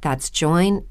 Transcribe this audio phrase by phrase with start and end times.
[0.00, 0.90] That's joinmidi.com.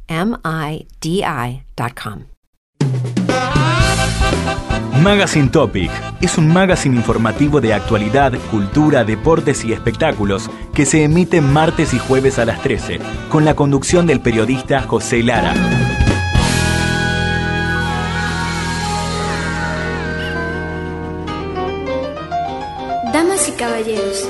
[5.02, 11.40] Magazine Topic es un magazine informativo de actualidad, cultura, deportes y espectáculos que se emite
[11.40, 12.99] martes y jueves a las 13,
[13.30, 15.54] con la conducción del periodista José Lara.
[23.13, 24.27] Damas y caballeros,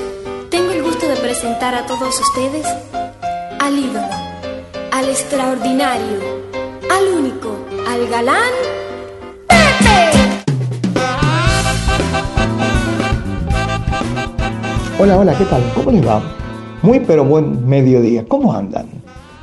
[0.50, 2.66] tengo el gusto de presentar a todos ustedes
[3.58, 4.29] al ídolo,
[4.92, 6.18] al extraordinario,
[6.90, 7.56] al único,
[7.88, 8.52] al galán,
[9.46, 10.10] Pepe.
[14.98, 15.62] Hola, hola, ¿qué tal?
[15.74, 16.22] ¿Cómo les va?
[16.82, 18.24] Muy pero buen mediodía.
[18.26, 18.88] ¿Cómo andan?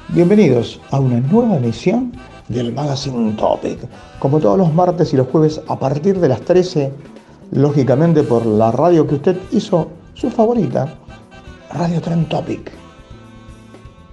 [0.10, 2.12] Bienvenidos a una nueva emisión
[2.50, 3.80] del Magazine Topic.
[4.20, 6.92] Como todos los martes y los jueves a partir de las 13,
[7.52, 10.96] lógicamente por la radio que usted hizo su favorita,
[11.72, 12.87] Radio Trend Topic.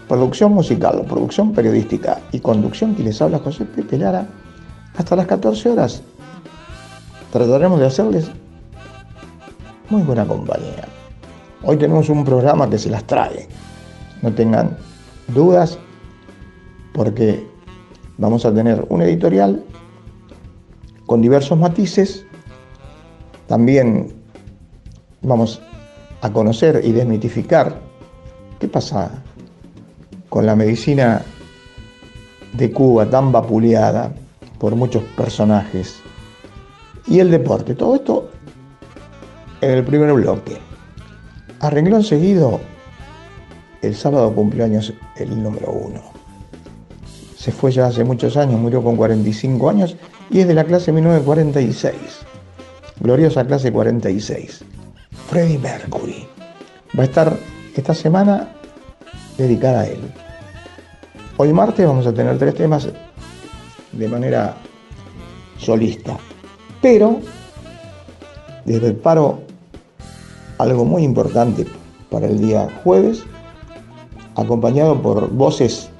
[0.07, 4.27] Producción musical, producción periodística y conducción que les habla José Pepe Lara
[4.95, 6.03] hasta las 14 horas.
[7.33, 8.29] Trataremos de hacerles
[9.89, 10.87] muy buena compañía.
[11.63, 13.47] Hoy tenemos un programa que se las trae.
[14.21, 14.77] No tengan
[15.29, 15.79] dudas
[16.93, 17.47] porque
[18.19, 19.63] vamos a tener un editorial
[21.07, 22.27] con diversos matices.
[23.47, 24.18] También
[25.21, 25.61] vamos
[26.21, 27.89] a conocer y desmitificar
[28.59, 29.09] ¿Qué pasa
[30.27, 31.21] con la medicina
[32.51, 34.11] de Cuba tan vapuleada
[34.59, 36.01] por muchos personajes?
[37.07, 38.29] Y el deporte, todo esto
[39.61, 40.57] en el primer bloque.
[41.61, 42.59] A renglón seguido,
[43.81, 46.01] el sábado cumpleaños el número uno.
[47.37, 49.95] Se fue ya hace muchos años, murió con 45 años
[50.29, 51.95] y es de la clase 1946.
[52.99, 54.65] Gloriosa clase 46.
[55.29, 56.27] Freddie Mercury.
[56.97, 57.37] Va a estar
[57.75, 58.49] esta semana
[59.37, 59.99] dedicada a él.
[61.37, 62.89] Hoy martes vamos a tener tres temas
[63.91, 64.55] de manera
[65.59, 66.17] solista,
[66.81, 67.19] pero
[68.65, 69.41] les preparo
[70.57, 71.67] algo muy importante
[72.09, 73.23] para el día jueves,
[74.35, 75.91] acompañado por voces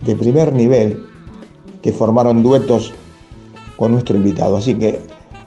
[0.00, 1.04] de primer nivel
[1.82, 2.94] que formaron duetos
[3.76, 4.56] con nuestro invitado.
[4.56, 4.98] Así que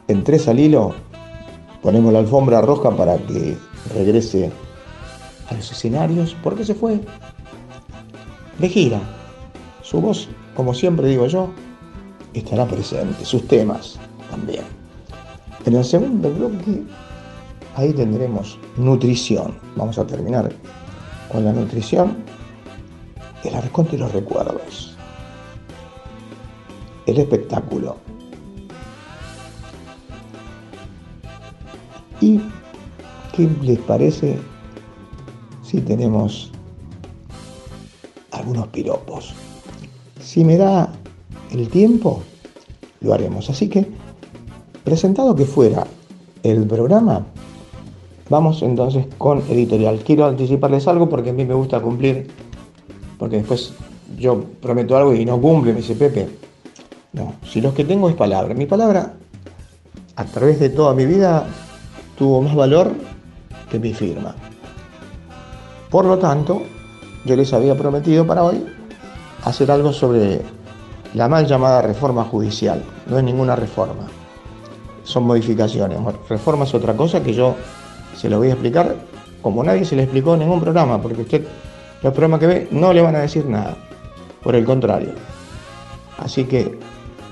[0.07, 0.47] en tres
[1.83, 3.57] ponemos la alfombra roja para que
[3.93, 4.49] regrese
[5.49, 7.01] a los escenarios porque se fue
[8.57, 9.01] de gira.
[9.81, 11.49] Su voz, como siempre digo yo,
[12.33, 13.99] estará presente, sus temas
[14.31, 14.63] también.
[15.65, 16.83] En el segundo bloque,
[17.75, 19.59] ahí tendremos nutrición.
[19.75, 20.51] Vamos a terminar
[21.29, 22.15] con la nutrición,
[23.43, 24.95] el arcón de los recuerdos,
[27.05, 27.97] el espectáculo.
[32.23, 32.39] ¿Y
[33.35, 34.37] qué les parece
[35.61, 36.49] si tenemos
[38.31, 39.33] algunos piropos.
[40.21, 40.89] Si me da
[41.51, 42.21] el tiempo,
[43.01, 43.49] lo haremos.
[43.49, 43.85] Así que,
[44.85, 45.85] presentado que fuera
[46.43, 47.25] el programa,
[48.29, 49.99] vamos entonces con editorial.
[50.05, 52.27] Quiero anticiparles algo porque a mí me gusta cumplir,
[53.19, 53.73] porque después
[54.17, 56.29] yo prometo algo y no cumple, me dice Pepe.
[57.11, 58.53] No, si los que tengo es palabra.
[58.53, 59.13] Mi palabra,
[60.15, 61.47] a través de toda mi vida,
[62.23, 62.93] tuvo más valor
[63.69, 64.33] que mi firma.
[65.89, 66.61] Por lo tanto,
[67.25, 68.65] yo les había prometido para hoy
[69.43, 70.41] hacer algo sobre
[71.15, 72.81] la mal llamada reforma judicial.
[73.07, 74.07] No es ninguna reforma,
[75.03, 75.99] son modificaciones.
[76.29, 77.57] Reforma es otra cosa que yo
[78.15, 78.95] se lo voy a explicar
[79.41, 81.45] como nadie se le explicó en ningún programa, porque usted,
[82.03, 83.75] los programas que ve, no le van a decir nada.
[84.41, 85.09] Por el contrario.
[86.19, 86.79] Así que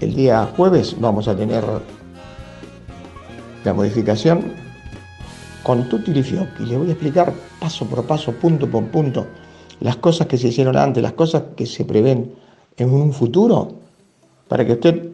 [0.01, 1.63] el día jueves vamos a tener
[3.63, 4.60] la modificación
[5.63, 9.27] con tutti y Le voy a explicar paso por paso, punto por punto,
[9.79, 12.33] las cosas que se hicieron antes, las cosas que se prevén
[12.77, 13.73] en un futuro,
[14.47, 15.09] para que usted,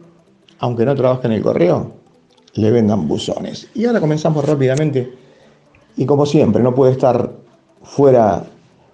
[0.58, 1.92] aunque no trabaje en el correo,
[2.54, 3.68] le vendan buzones.
[3.74, 5.12] Y ahora comenzamos rápidamente,
[5.96, 7.30] y como siempre, no puede estar
[7.82, 8.44] fuera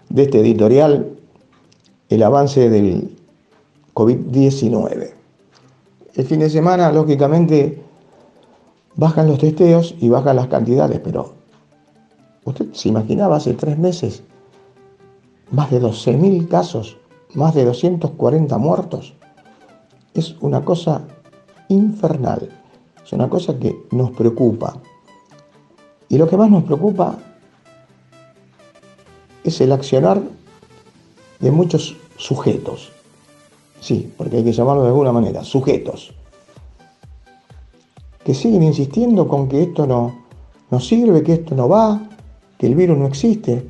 [0.09, 1.09] de este editorial
[2.09, 3.11] el avance del
[3.95, 5.13] COVID-19.
[6.15, 7.83] El fin de semana, lógicamente,
[8.97, 11.44] bajan los testeos y bajan las cantidades, pero
[12.45, 14.23] usted se imaginaba hace tres meses
[15.51, 16.97] más de 12.000 casos,
[17.35, 19.15] más de 240 muertos.
[20.15, 21.03] Es una cosa
[21.69, 22.51] infernal,
[23.05, 24.77] es una cosa que nos preocupa.
[26.09, 27.19] Y lo que más nos preocupa
[29.43, 30.23] es el accionar
[31.41, 32.91] de muchos sujetos.
[33.81, 36.15] Sí, porque hay que llamarlo de alguna manera, sujetos.
[38.25, 40.25] Que siguen insistiendo con que esto no,
[40.71, 42.01] no sirve, que esto no va,
[42.67, 43.69] el virus no existe.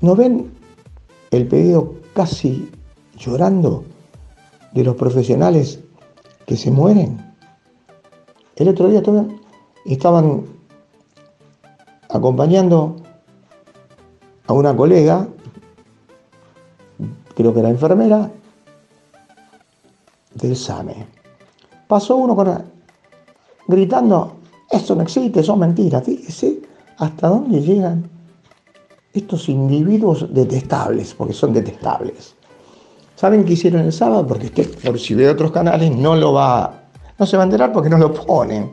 [0.00, 0.50] ¿No ven
[1.30, 2.70] el pedido casi
[3.16, 3.84] llorando
[4.72, 5.80] de los profesionales
[6.46, 7.34] que se mueren?
[8.56, 9.02] El otro día
[9.84, 10.46] estaban
[12.08, 12.96] acompañando
[14.46, 15.26] a una colega,
[17.34, 18.30] creo que era enfermera,
[20.34, 21.06] del SAME.
[21.86, 22.64] Pasó uno con,
[23.66, 24.36] gritando,
[24.70, 26.04] esto no existe, son mentiras.
[26.04, 26.65] Fíjese
[26.98, 28.08] hasta dónde llegan
[29.12, 32.34] estos individuos detestables, porque son detestables.
[33.14, 34.26] ¿Saben qué hicieron el sábado?
[34.26, 36.84] Porque usted, por si ve otros canales, no lo va,
[37.18, 38.72] no se va a enterar porque no lo ponen.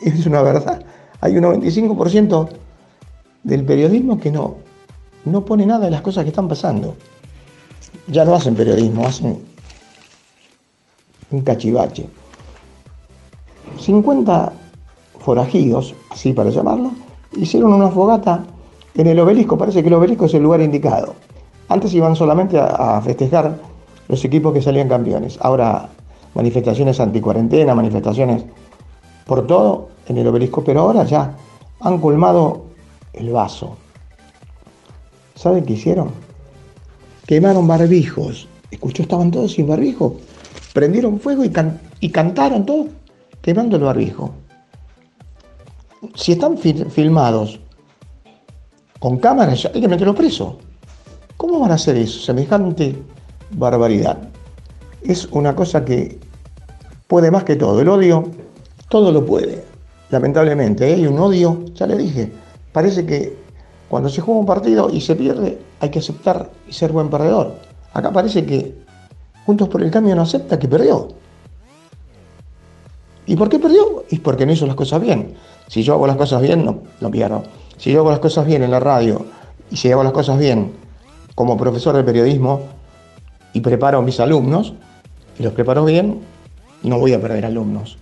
[0.00, 0.82] Es una verdad.
[1.20, 2.48] Hay un 95%
[3.42, 4.56] del periodismo que no,
[5.26, 6.96] no pone nada de las cosas que están pasando.
[8.06, 9.42] Ya no hacen periodismo, hacen
[11.30, 12.08] un cachivache.
[13.78, 14.52] 50
[15.18, 16.92] forajidos, así para llamarlo,
[17.36, 18.44] hicieron una fogata
[18.94, 19.56] en el obelisco.
[19.58, 21.14] Parece que el obelisco es el lugar indicado.
[21.68, 23.58] Antes iban solamente a, festejar
[24.08, 25.38] los equipos que salían campeones.
[25.40, 25.88] Ahora
[26.34, 28.44] manifestaciones anticuarentena, manifestaciones
[29.26, 31.36] por todo en el obelisco, pero ahora ya
[31.80, 32.64] han colmado
[33.12, 33.76] el vaso.
[35.34, 36.10] ¿Saben qué hicieron?
[37.26, 38.48] Quemaron barbijos.
[38.70, 40.16] Escuchó, estaban todos sin barbijo
[40.72, 42.88] prendieron fuego y, cantaron todo
[43.42, 44.34] quemando el barbijo.
[46.14, 47.60] Si están filmados
[48.98, 50.58] con cámaras, hay que meterlos preso.
[51.36, 52.20] ¿Cómo van a hacer eso?
[52.20, 52.96] Semejante
[53.50, 54.18] barbaridad.
[55.02, 56.18] Es una cosa que
[57.06, 57.80] puede más que todo.
[57.80, 58.30] El odio,
[58.88, 59.64] todo lo puede.
[60.10, 60.94] Lamentablemente, ¿eh?
[60.94, 62.32] hay un odio, ya le dije,
[62.72, 63.36] parece que
[63.88, 67.54] cuando se juega un partido y se pierde, hay que aceptar y ser buen perdedor.
[67.92, 68.80] Acá parece que
[69.46, 71.08] Juntos por el Cambio no acepta que perdió.
[73.26, 74.04] ¿Y por qué perdió?
[74.10, 75.34] Y porque no hizo las cosas bien.
[75.70, 77.44] Si yo hago las cosas bien, no, no pierdo.
[77.76, 79.24] Si yo hago las cosas bien en la radio
[79.70, 80.72] y si hago las cosas bien
[81.36, 82.62] como profesor de periodismo
[83.52, 84.74] y preparo a mis alumnos,
[85.38, 86.22] y los preparo bien,
[86.82, 87.98] no voy a perder alumnos.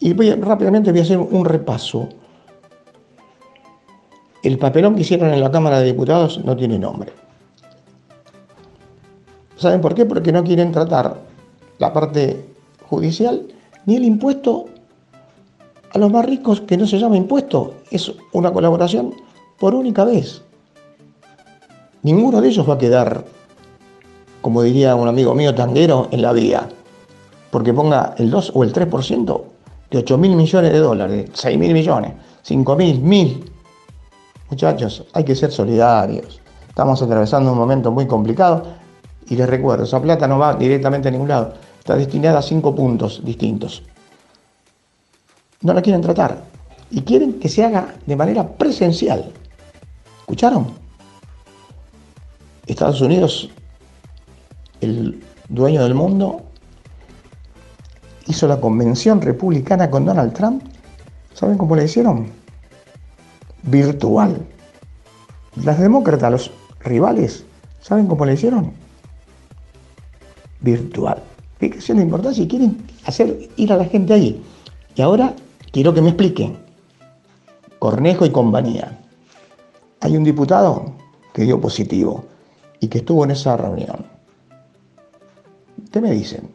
[0.00, 2.08] Y voy rápidamente voy a hacer un repaso.
[4.42, 7.12] El papelón que hicieron en la Cámara de Diputados no tiene nombre.
[9.56, 10.06] ¿Saben por qué?
[10.06, 11.18] Porque no quieren tratar
[11.78, 12.44] la parte
[12.88, 13.46] judicial
[13.86, 14.66] ni el impuesto
[15.92, 19.14] a los más ricos, que no se llama impuesto, es una colaboración
[19.58, 20.42] por única vez.
[22.02, 23.24] Ninguno de ellos va a quedar,
[24.40, 26.68] como diría un amigo mío tanguero, en la vía,
[27.50, 29.42] porque ponga el 2 o el 3%
[29.90, 33.52] de 8 mil millones de dólares, 6 mil millones, 5 mil, mil.
[34.48, 36.40] Muchachos, hay que ser solidarios.
[36.68, 38.62] Estamos atravesando un momento muy complicado
[39.28, 42.74] y les recuerdo, esa plata no va directamente a ningún lado, está destinada a cinco
[42.74, 43.82] puntos distintos.
[45.62, 46.42] No la quieren tratar
[46.90, 49.32] y quieren que se haga de manera presencial.
[50.20, 50.66] ¿Escucharon?
[52.66, 53.50] Estados Unidos,
[54.80, 56.42] el dueño del mundo,
[58.26, 60.62] hizo la convención republicana con Donald Trump.
[61.34, 62.28] ¿Saben cómo le hicieron?
[63.62, 64.46] Virtual.
[65.64, 66.50] Las demócratas, los
[66.80, 67.44] rivales,
[67.80, 68.72] ¿saben cómo le hicieron?
[70.60, 71.22] virtual.
[71.58, 74.42] Fíjense la importancia si quieren hacer ir a la gente ahí.
[74.94, 75.34] Y ahora
[75.72, 76.58] quiero que me expliquen.
[77.78, 78.98] Cornejo y compañía.
[80.00, 80.92] Hay un diputado
[81.32, 82.24] que dio positivo
[82.80, 84.06] y que estuvo en esa reunión.
[85.90, 86.48] ¿Qué me dicen?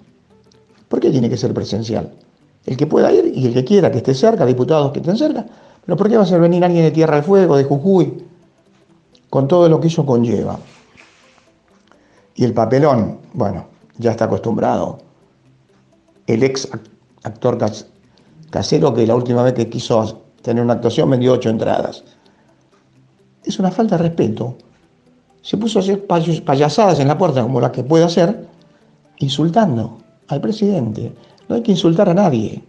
[0.87, 2.11] ¿Por qué tiene que ser presencial?
[2.65, 5.45] El que pueda ir y el que quiera que esté cerca, diputados que estén cerca,
[5.85, 8.23] pero ¿por qué va a ser venir alguien de Tierra del Fuego, de Jujuy,
[9.29, 10.59] con todo lo que eso conlleva?
[12.35, 13.67] Y el papelón, bueno,
[13.97, 14.99] ya está acostumbrado.
[16.27, 16.67] El ex
[17.23, 17.57] actor
[18.55, 22.05] casero que la última vez que quiso tener una actuación vendió ocho entradas.
[23.43, 24.55] Es una falta de respeto.
[25.41, 28.47] Se puso a hacer payasadas en la puerta como las que puede hacer,
[29.17, 29.97] insultando
[30.29, 31.13] al presidente.
[31.49, 32.63] No hay que insultar a nadie,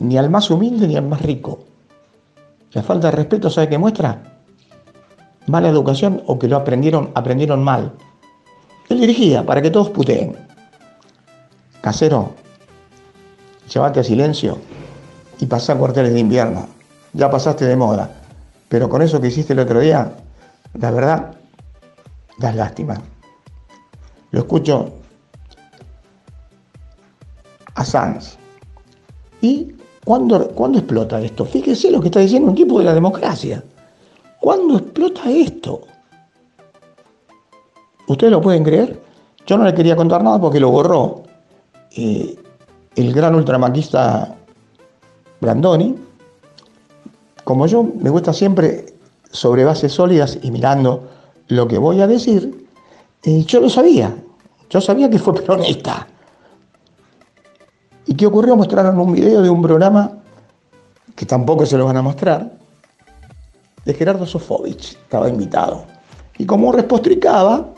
[0.00, 1.60] ni al más humilde ni al más rico.
[2.72, 4.22] La falta de respeto, ¿sabe qué muestra?
[5.46, 7.90] Mala educación o que lo aprendieron, aprendieron mal.
[8.90, 10.36] Él dirigía para que todos puteen.
[11.80, 12.34] Casero,
[13.68, 14.58] llévate a silencio
[15.40, 16.66] y pasá cuarteles de invierno.
[17.12, 18.10] Ya pasaste de moda.
[18.68, 20.12] Pero con eso que hiciste el otro día,
[20.74, 21.34] la verdad,
[22.38, 23.00] das lástima.
[24.30, 24.92] Lo escucho
[27.74, 28.36] a Sanz.
[29.40, 31.44] ¿Y cuándo, cuándo explota esto?
[31.44, 33.62] Fíjese lo que está diciendo un tipo de la democracia.
[34.40, 35.82] ¿Cuándo explota esto?
[38.06, 39.00] ¿Ustedes lo pueden creer?
[39.46, 41.22] Yo no le quería contar nada porque lo borró
[41.96, 42.36] eh,
[42.96, 44.34] el gran ultramaquista
[45.40, 45.94] Brandoni.
[47.44, 48.86] Como yo me gusta siempre
[49.30, 51.08] sobre bases sólidas y mirando
[51.48, 52.66] lo que voy a decir,
[53.22, 54.14] yo lo sabía.
[54.70, 56.06] Yo sabía que fue peronista.
[58.06, 58.56] ¿Y qué ocurrió?
[58.56, 60.12] Mostraron un video de un programa
[61.14, 62.52] que tampoco se lo van a mostrar,
[63.84, 65.84] de Gerardo Sofovich, estaba invitado.
[66.38, 67.68] Y como repostricaba,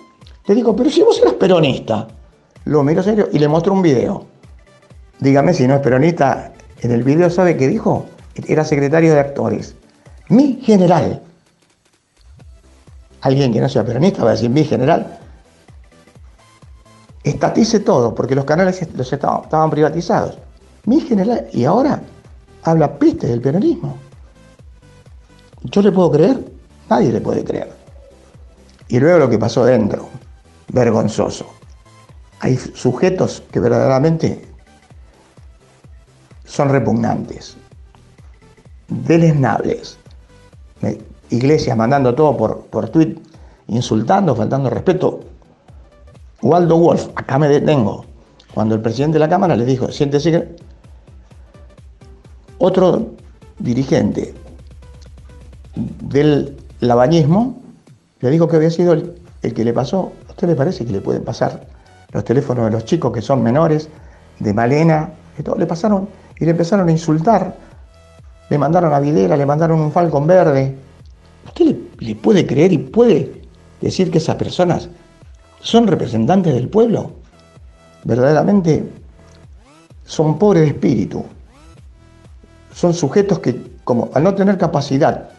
[0.46, 2.06] le digo, pero si vos eras peronista,
[2.64, 4.24] lo miro serio y le muestro un video.
[5.20, 8.06] Dígame si no es peronista, en el video sabe qué dijo,
[8.46, 9.74] era secretario de actores.
[10.28, 11.22] Mi general.
[13.22, 15.18] Alguien que no sea peronista va a decir mi general
[17.26, 20.38] estatice todo, porque los canales los estaban, privatizados.
[20.84, 22.00] Mi general, y ahora
[22.62, 23.98] habla peste del peronismo.
[25.64, 26.44] ¿Yo le puedo creer?
[26.88, 27.72] Nadie le puede creer.
[28.88, 30.08] Y luego lo que pasó dentro,
[30.68, 31.46] vergonzoso.
[32.40, 34.46] Hay sujetos que verdaderamente
[36.46, 37.56] son repugnantes,
[38.88, 39.98] deleznables.
[41.28, 43.16] Iglesias mandando todo por, por tweet,
[43.66, 45.20] insultando, faltando respeto,
[46.42, 48.04] Waldo Wolf, acá me detengo.
[48.54, 50.56] Cuando el presidente de la Cámara le dijo, siéntese que...
[52.58, 53.10] Otro
[53.58, 54.34] dirigente
[55.74, 57.58] del labañismo
[58.20, 60.12] le dijo que había sido el, que le pasó.
[60.28, 61.66] ¿A usted le parece que le pueden pasar
[62.12, 63.90] los teléfonos de los chicos que son menores,
[64.38, 67.56] de Malena, que todo le pasaron y le empezaron a insultar?
[68.48, 70.76] Le mandaron a Videra, le mandaron un falcón verde.
[71.46, 73.42] ¿Usted le, puede creer y puede
[73.80, 74.88] decir que esas personas
[75.60, 77.12] son representantes del pueblo.
[78.04, 78.88] Verdaderamente
[80.04, 81.24] son pobres de espíritu.
[82.72, 85.30] Son sujetos que, como al no tener capacidad,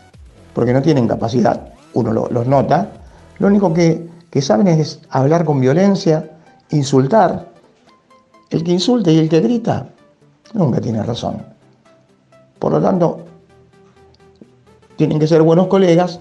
[0.54, 2.92] porque no tienen capacidad, uno los nota,
[3.40, 6.32] lo único que, que saben es hablar con violencia,
[6.72, 7.54] insultar.
[8.50, 9.90] El que insulta y el que grita
[10.54, 11.42] nunca tiene razón.
[12.60, 13.20] Por lo tanto,
[14.96, 16.20] tienen que ser buenos colegas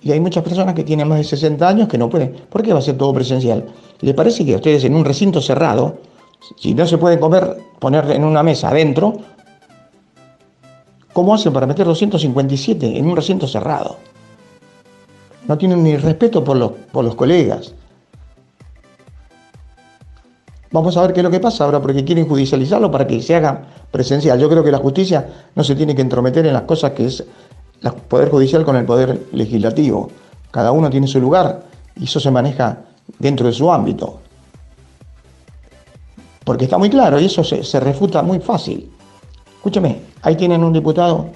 [0.00, 2.36] y hay muchas personas que tienen más de 60 años que no pueden.
[2.48, 3.66] ¿Por qué va a ser todo presencial?
[4.00, 5.98] ¿Le parece que ustedes en un recinto cerrado,
[6.56, 9.16] si no se pueden comer, poner en una mesa adentro,
[11.12, 13.96] ¿cómo hacen para meter 257 en un recinto cerrado?
[15.48, 17.74] No tienen ni respeto por los, por los colegas.
[20.70, 23.34] Vamos a ver qué es lo que pasa ahora, porque quieren judicializarlo para que se
[23.34, 24.38] haga presencial.
[24.38, 27.24] Yo creo que la justicia no se tiene que entrometer en las cosas que es
[27.82, 30.10] el Poder Judicial con el Poder Legislativo.
[30.50, 31.62] Cada uno tiene su lugar
[31.96, 32.78] y eso se maneja
[33.18, 34.20] dentro de su ámbito.
[36.44, 38.90] Porque está muy claro y eso se, refuta muy fácil.
[39.56, 41.26] Escúchame, ahí tienen un diputado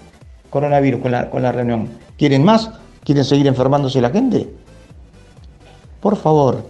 [0.51, 1.89] coronavirus con la, con la reunión.
[2.19, 2.71] ¿Quieren más?
[3.05, 4.53] ¿Quieren seguir enfermándose la gente?
[6.01, 6.65] Por favor,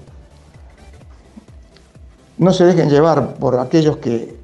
[2.42, 4.36] no se dejen llevar por aquellos que,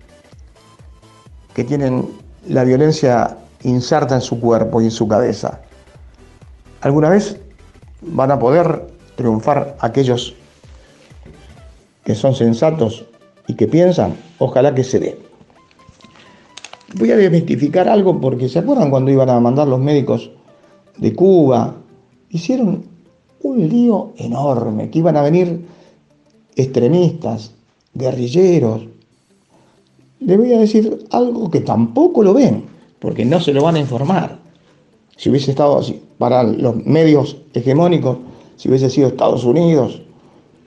[1.55, 2.09] que tienen
[2.47, 5.61] la violencia inserta en su cuerpo y en su cabeza.
[6.81, 7.38] ¿Alguna vez
[8.00, 8.87] van a poder
[9.17, 10.35] triunfar aquellos
[12.05, 13.05] que son sensatos
[13.47, 14.17] y que piensan?
[14.38, 15.19] Ojalá que se dé.
[16.95, 20.31] Voy a desmitificar algo porque ¿se acuerdan cuando iban a mandar los médicos
[20.97, 21.75] de Cuba?
[22.31, 22.85] Hicieron
[23.43, 25.67] un lío enorme, que iban a venir
[26.57, 27.52] extremistas,
[27.99, 28.87] guerrilleros.
[30.21, 32.64] Le voy a decir algo que tampoco lo ven
[32.99, 34.38] porque no se lo van a informar.
[35.17, 38.19] Si hubiese estado así, para los medios hegemónicos,
[38.57, 40.02] Si hubiese sido Estados Unidos,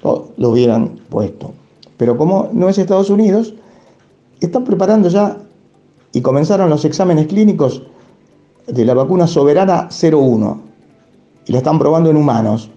[0.01, 1.51] lo hubieran puesto.
[1.97, 3.53] Pero como no es Estados Unidos,
[4.39, 5.37] están preparando ya
[6.13, 7.83] y comenzaron los exámenes clínicos
[8.65, 10.61] de la vacuna soberana 01
[11.47, 12.69] y la están probando en humanos.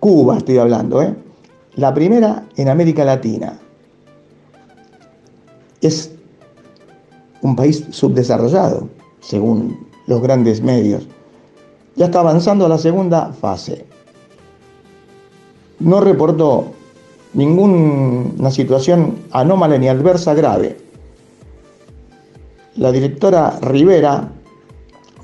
[0.00, 1.14] Cuba estoy hablando, ¿eh?
[1.76, 3.58] La primera en América Latina.
[5.82, 6.10] Es
[7.42, 8.88] un país subdesarrollado,
[9.20, 11.06] según los grandes medios.
[11.96, 13.84] Ya está avanzando a la segunda fase.
[15.80, 16.66] No reportó
[17.34, 20.76] ninguna situación anómala ni adversa grave.
[22.76, 24.30] La directora Rivera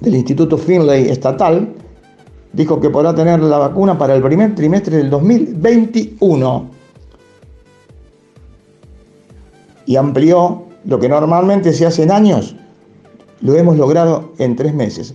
[0.00, 1.73] del Instituto Finlay Estatal
[2.53, 6.78] dijo que podrá tener la vacuna para el primer trimestre del 2021
[9.88, 12.54] y amplió lo que normalmente se hace en años,
[13.40, 15.14] lo hemos logrado en tres meses.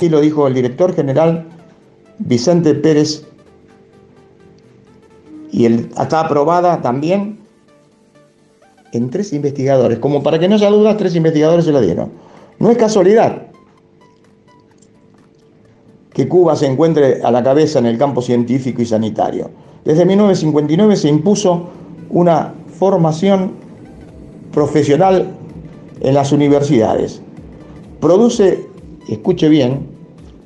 [0.00, 1.48] Así lo dijo el director general
[2.20, 3.26] Vicente Pérez
[5.50, 7.40] y está aprobada también
[8.92, 9.98] en tres investigadores.
[9.98, 12.12] Como para que no haya dudas, tres investigadores se la dieron.
[12.60, 13.48] No es casualidad
[16.12, 19.50] que Cuba se encuentre a la cabeza en el campo científico y sanitario.
[19.84, 21.70] Desde 1959 se impuso
[22.10, 23.50] una formación
[24.52, 25.34] profesional
[26.00, 27.20] en las universidades.
[27.98, 28.68] Produce
[29.08, 29.86] escuche bien,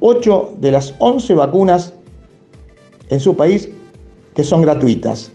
[0.01, 1.95] 8 de las 11 vacunas
[3.09, 3.69] en su país
[4.35, 5.31] que son gratuitas.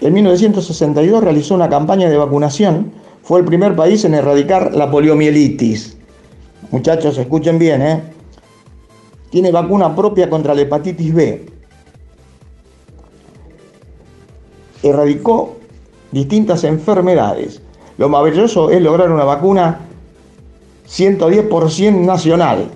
[0.00, 2.92] En 1962 realizó una campaña de vacunación,
[3.22, 5.96] fue el primer país en erradicar la poliomielitis.
[6.70, 8.02] Muchachos, escuchen bien, ¿eh?
[9.30, 11.46] Tiene vacuna propia contra la hepatitis B.
[14.82, 15.56] Erradicó
[16.12, 17.62] distintas enfermedades.
[17.98, 19.85] Lo maravilloso es lograr una vacuna
[20.86, 22.70] 110% nacional,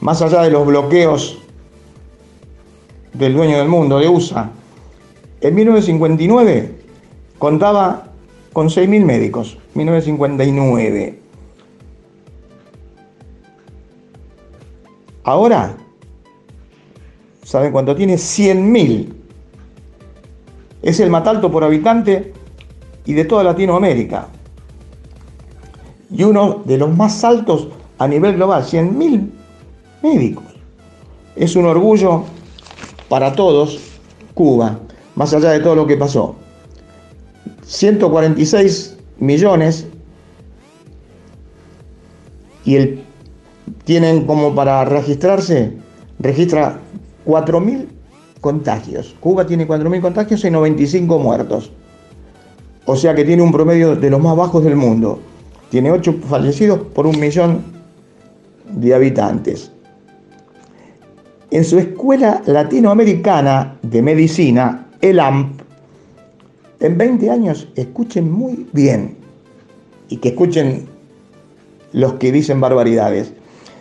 [0.00, 1.38] más allá de los bloqueos
[3.12, 4.50] del dueño del mundo, de USA.
[5.40, 6.74] En 1959
[7.38, 8.08] contaba
[8.52, 11.18] con 6.000 médicos, 1959.
[15.24, 15.76] Ahora,
[17.44, 18.14] ¿saben cuánto tiene?
[18.14, 19.12] 100.000.
[20.80, 22.32] Es el más alto por habitante
[23.04, 24.28] y de toda Latinoamérica
[26.10, 27.68] y uno de los más altos
[27.98, 29.30] a nivel global, 100.000
[30.02, 30.44] médicos.
[31.36, 32.24] Es un orgullo
[33.08, 33.80] para todos
[34.34, 34.78] Cuba,
[35.14, 36.36] más allá de todo lo que pasó.
[37.64, 39.86] 146 millones
[42.64, 43.02] y el,
[43.84, 45.72] tienen como para registrarse,
[46.18, 46.78] registra
[47.26, 47.86] 4.000
[48.40, 49.14] contagios.
[49.20, 51.72] Cuba tiene 4.000 contagios y 95 muertos.
[52.84, 55.20] O sea que tiene un promedio de los más bajos del mundo.
[55.70, 57.62] Tiene 8 fallecidos por un millón
[58.72, 59.70] de habitantes.
[61.50, 65.60] En su escuela latinoamericana de medicina, el AMP,
[66.80, 69.16] en 20 años, escuchen muy bien
[70.08, 70.86] y que escuchen
[71.92, 73.32] los que dicen barbaridades.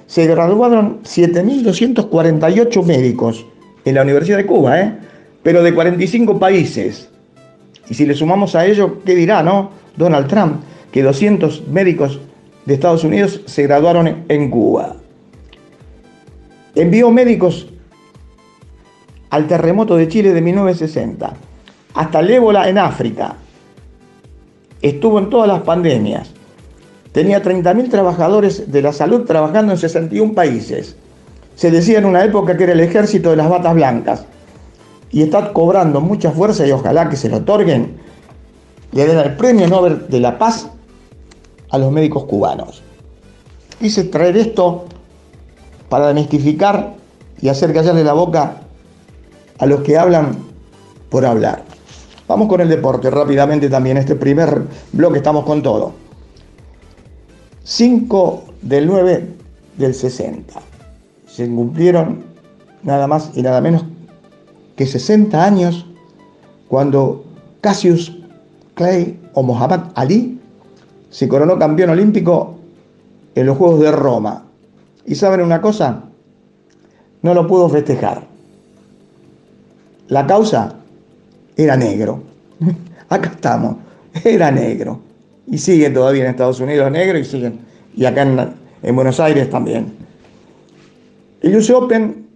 [0.08, 3.46] Se graduaron 7.248 médicos
[3.86, 4.98] en la Universidad de Cuba, ¿eh?
[5.44, 7.10] pero de 45 países.
[7.90, 9.72] Y si le sumamos a ello, ¿qué dirá, no?
[9.96, 10.62] Donald Trump
[10.98, 12.20] que 200 médicos
[12.66, 14.96] de Estados Unidos se graduaron en Cuba.
[16.74, 17.68] Envió médicos
[19.30, 21.34] al terremoto de Chile de 1960,
[21.94, 23.36] hasta el ébola en África.
[24.82, 26.32] Estuvo en todas las pandemias.
[27.12, 30.96] Tenía 30.000 trabajadores de la salud trabajando en 61 países.
[31.54, 34.26] Se decía en una época que era el ejército de las batas blancas.
[35.12, 37.98] Y está cobrando mucha fuerza y ojalá que se lo otorguen.
[38.94, 40.72] Le den el premio Nobel de la Paz
[41.70, 42.82] a los médicos cubanos.
[43.80, 44.86] Quise traer esto
[45.90, 46.96] para demistificar
[47.42, 48.62] y hacer callarle la boca
[49.60, 50.38] a los que hablan
[51.10, 51.64] por hablar.
[52.28, 53.98] Vamos con el deporte rápidamente también.
[53.98, 55.94] Este primer bloque estamos con todo.
[57.64, 59.28] 5 del 9
[59.78, 60.54] del 60.
[61.28, 62.24] Se cumplieron
[62.84, 63.84] nada más y nada menos
[64.76, 65.86] que 60 años
[66.68, 67.24] cuando
[67.62, 68.18] Cassius
[68.76, 70.37] Clay o Muhammad Ali
[71.10, 72.58] se coronó campeón olímpico
[73.36, 74.44] en los Juegos de Roma.
[75.06, 76.04] ¿Y saben una cosa?
[77.22, 78.24] No lo pudo festejar.
[80.08, 80.76] La causa
[81.56, 82.22] era negro.
[83.10, 83.78] Acá estamos,
[84.24, 85.00] era negro.
[85.46, 87.60] Y sigue todavía en Estados Unidos negro y siguen.
[87.96, 89.94] Y acá en, Buenos Aires también.
[91.42, 92.28] El US Open,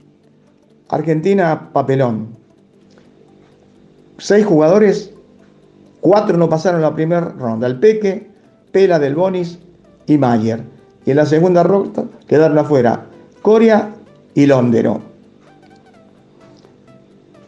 [0.90, 2.30] Argentina, papelón.
[4.18, 5.12] Seis jugadores,
[6.00, 7.68] cuatro no pasaron la primera ronda.
[7.68, 8.31] El Peque,
[8.72, 9.60] Pela del Bonis
[10.08, 10.64] y Mayer.
[11.06, 13.06] Y en la segunda ronda quedaron afuera
[13.42, 13.90] Coria
[14.34, 15.02] y Londero.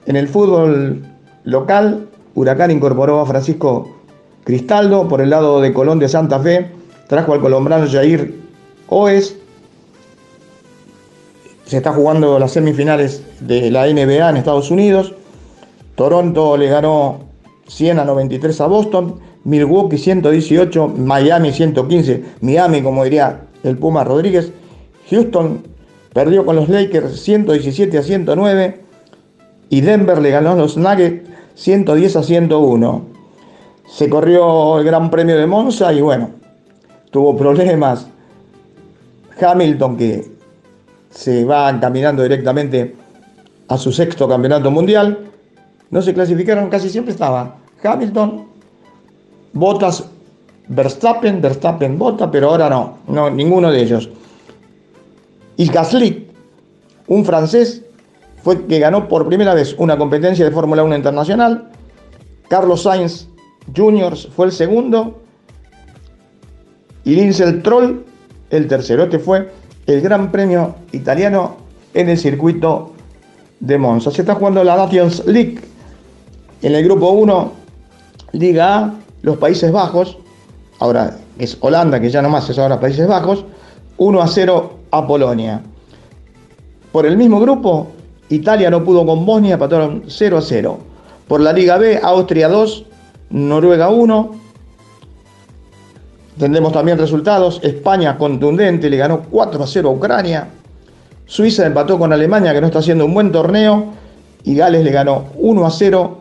[0.06, 1.04] En el fútbol
[1.44, 3.96] local, Huracán incorporó a Francisco
[4.44, 6.72] Cristaldo por el lado de Colón de Santa Fe,
[7.08, 8.36] trajo al colombrano Jair
[8.88, 9.38] Oes.
[11.66, 15.14] Se está jugando las semifinales de la NBA en Estados Unidos.
[15.96, 17.22] Toronto le ganó
[17.68, 24.52] 100 a 93 a Boston, Milwaukee 118, Miami 115, Miami como diría el Puma Rodríguez,
[25.10, 25.64] Houston
[26.14, 28.82] perdió con los Lakers 117 a 109
[29.70, 33.06] y Denver le ganó a los Nuggets 110 a 101.
[33.88, 36.30] Se corrió el Gran Premio de Monza y bueno,
[37.12, 38.08] tuvo problemas.
[39.42, 40.32] Hamilton que
[41.10, 42.96] se va caminando directamente
[43.68, 45.20] a su sexto campeonato mundial.
[45.90, 48.46] No se clasificaron, casi siempre estaba Hamilton,
[49.54, 50.04] Bottas,
[50.68, 54.10] Verstappen, Verstappen, Bottas, pero ahora no, no ninguno de ellos.
[55.58, 56.28] Y Gasly,
[57.08, 57.84] un francés
[58.44, 61.70] fue que ganó por primera vez una competencia de Fórmula 1 internacional.
[62.50, 63.28] Carlos Sainz
[63.76, 64.18] Jr.
[64.36, 65.22] fue el segundo.
[67.06, 68.04] Y Lindsay Troll
[68.50, 69.04] el tercero.
[69.04, 69.52] Este fue
[69.86, 71.58] el Gran Premio italiano
[71.94, 72.94] en el circuito
[73.60, 74.12] de Monza.
[74.12, 75.60] Se está jugando la Nations League
[76.62, 77.52] en el grupo 1,
[78.34, 80.18] Liga A, los Países Bajos.
[80.80, 83.44] Ahora es Holanda, que ya no más es ahora Países Bajos.
[83.98, 85.62] 1 a 0 a Polonia.
[86.92, 87.88] Por el mismo grupo,
[88.30, 90.78] Italia no pudo con Bosnia, empataron 0 a 0.
[91.28, 92.86] Por la Liga B, Austria 2,
[93.32, 94.32] Noruega 1.
[96.38, 97.60] Tendremos también resultados.
[97.64, 100.48] España contundente, le ganó 4 a 0 a Ucrania.
[101.26, 103.86] Suiza empató con Alemania, que no está haciendo un buen torneo.
[104.44, 106.13] Y Gales le ganó 1 a 0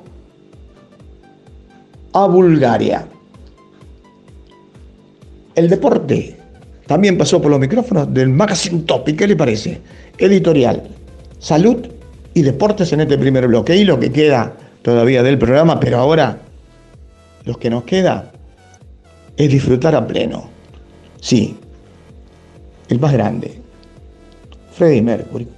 [2.13, 3.07] a Bulgaria.
[5.55, 6.37] El deporte
[6.87, 9.17] también pasó por los micrófonos del Magazine Topic.
[9.19, 9.81] ¿Qué le parece?
[10.19, 10.83] Editorial.
[11.39, 11.87] Salud
[12.35, 13.77] y deportes en este primer bloque.
[13.77, 16.39] Y lo que queda todavía del programa, pero ahora
[17.45, 18.33] lo que nos queda
[19.37, 20.51] es disfrutar a pleno.
[21.21, 21.57] Sí,
[22.89, 23.61] el más grande,
[24.73, 25.49] Freddie Mercury,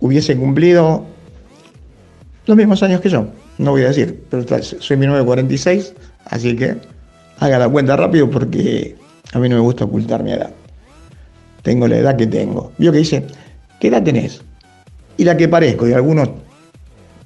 [0.00, 1.04] hubiese cumplido
[2.46, 3.26] los mismos años que yo.
[3.58, 5.94] No voy a decir, pero soy 1946,
[6.26, 6.76] así que
[7.38, 8.96] haga la cuenta rápido porque
[9.32, 10.50] a mí no me gusta ocultar mi edad.
[11.62, 12.72] Tengo la edad que tengo.
[12.78, 13.24] Vio que dice,
[13.80, 14.42] ¿qué edad tenés?
[15.16, 16.28] y la que parezco, y algunos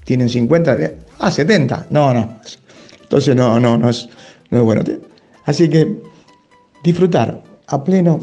[0.04, 0.76] tienen 50,
[1.18, 2.38] ah, 70, no, no.
[3.02, 4.08] Entonces no, no, no es,
[4.50, 4.82] no es bueno.
[5.44, 6.00] Así que
[6.82, 8.20] disfrutar a pleno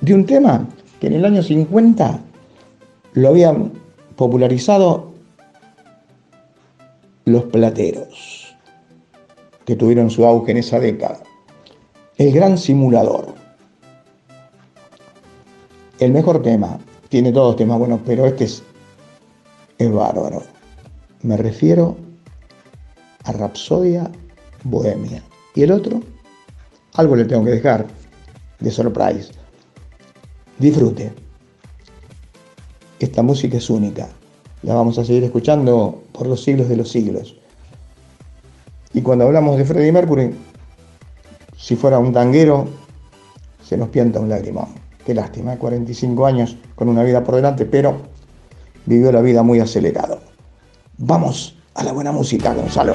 [0.00, 0.66] de un tema
[1.00, 2.20] que en el año 50
[3.14, 3.72] lo habían
[4.16, 5.12] popularizado
[7.28, 8.56] los plateros,
[9.64, 11.22] que tuvieron su auge en esa década.
[12.16, 13.34] El gran simulador.
[15.98, 18.62] El mejor tema tiene todos temas buenos, pero este es,
[19.78, 20.42] es bárbaro.
[21.22, 21.96] Me refiero
[23.24, 24.10] a Rapsodia
[24.64, 25.22] Bohemia.
[25.54, 26.02] Y el otro,
[26.94, 27.86] algo le tengo que dejar
[28.60, 29.30] de surprise.
[30.58, 31.12] Disfrute.
[32.98, 34.08] Esta música es única.
[34.62, 37.36] La vamos a seguir escuchando por los siglos de los siglos.
[38.92, 40.34] Y cuando hablamos de Freddie Mercury,
[41.56, 42.66] si fuera un tanguero,
[43.64, 44.68] se nos pianta un lagrimón.
[45.04, 47.96] Qué lástima, 45 años con una vida por delante, pero
[48.86, 50.20] vivió la vida muy acelerado.
[50.98, 52.94] Vamos a la buena música, Gonzalo.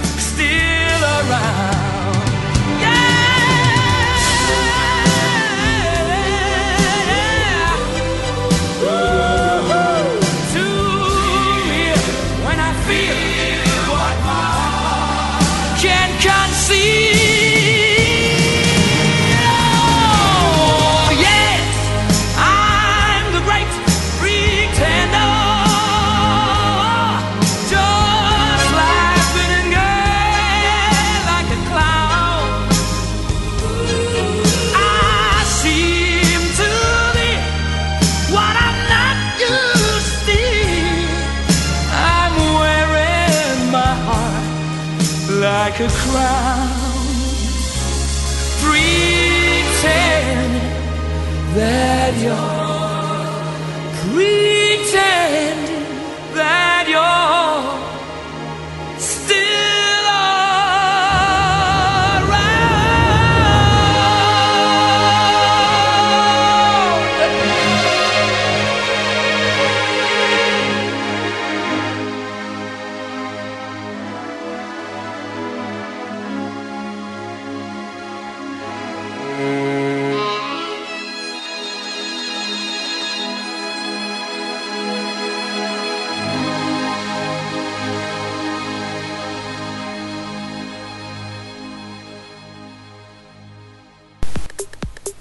[52.21, 52.50] Savior.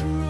[0.00, 0.29] cruel.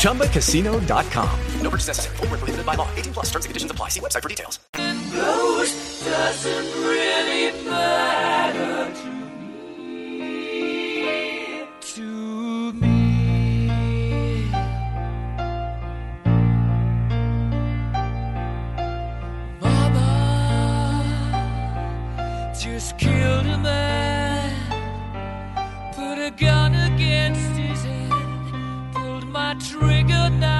[0.00, 1.40] ChumbaCasino.com.
[1.60, 2.16] No purchase necessary.
[2.16, 2.88] Void where prohibited by law.
[2.96, 3.88] 18 plus terms and conditions apply.
[3.90, 4.58] See website for details.
[4.74, 9.10] blows doesn't really matter to
[10.10, 11.66] me.
[11.80, 12.98] To me.
[19.60, 20.08] Mama
[22.58, 23.39] just killed
[30.38, 30.59] But I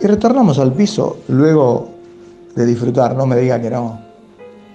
[0.00, 1.88] Y retornamos al piso luego
[2.54, 4.00] de disfrutar, no me diga que no.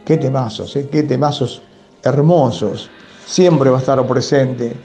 [0.05, 0.89] Qué temazos, ¿eh?
[0.91, 1.61] qué temazos
[2.03, 2.89] hermosos.
[3.25, 4.75] Siempre va a estar presente,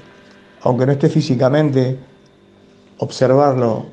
[0.63, 1.99] aunque no esté físicamente,
[2.99, 3.87] observarlo.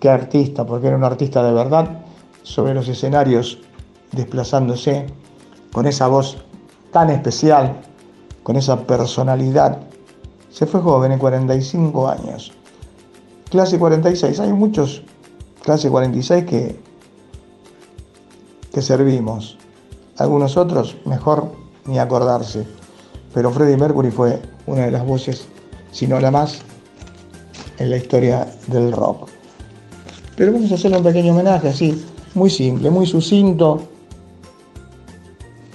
[0.00, 2.02] Qué artista, porque era un artista de verdad,
[2.42, 3.58] sobre los escenarios,
[4.10, 5.06] desplazándose,
[5.72, 6.38] con esa voz
[6.90, 7.80] tan especial,
[8.42, 9.78] con esa personalidad.
[10.50, 12.52] Se fue joven, en 45 años.
[13.52, 15.02] Clase 46, hay muchos
[15.62, 16.80] clase 46 que,
[18.72, 19.58] que servimos.
[20.16, 21.52] Algunos otros, mejor
[21.84, 22.66] ni acordarse.
[23.34, 25.46] Pero Freddie Mercury fue una de las voces,
[25.90, 26.62] si no la más,
[27.78, 29.28] en la historia del rock.
[30.34, 33.82] Pero vamos a hacerle un pequeño homenaje así, muy simple, muy sucinto,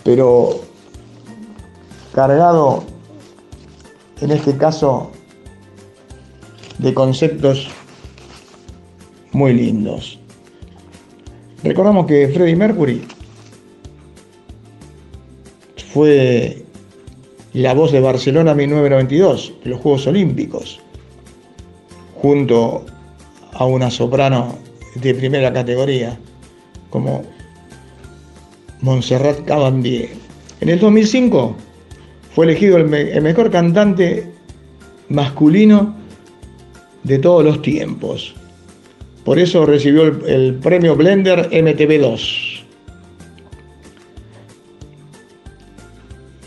[0.03, 0.61] pero
[2.11, 2.83] cargado,
[4.19, 5.11] en este caso,
[6.77, 7.67] de conceptos
[9.31, 10.19] muy lindos.
[11.63, 13.01] Recordamos que Freddie Mercury
[15.93, 16.63] fue
[17.53, 20.79] la voz de Barcelona 1992, de los Juegos Olímpicos,
[22.15, 22.85] junto
[23.53, 24.55] a una soprano
[24.95, 26.17] de primera categoría
[26.91, 27.23] como
[28.81, 30.11] Montserrat Caballé.
[30.61, 31.55] En el 2005
[32.35, 34.31] fue elegido el, el mejor cantante
[35.09, 35.96] masculino
[37.07, 38.35] de todos los tiempos.
[39.23, 42.63] Por eso recibió el, premio Blender MTV2.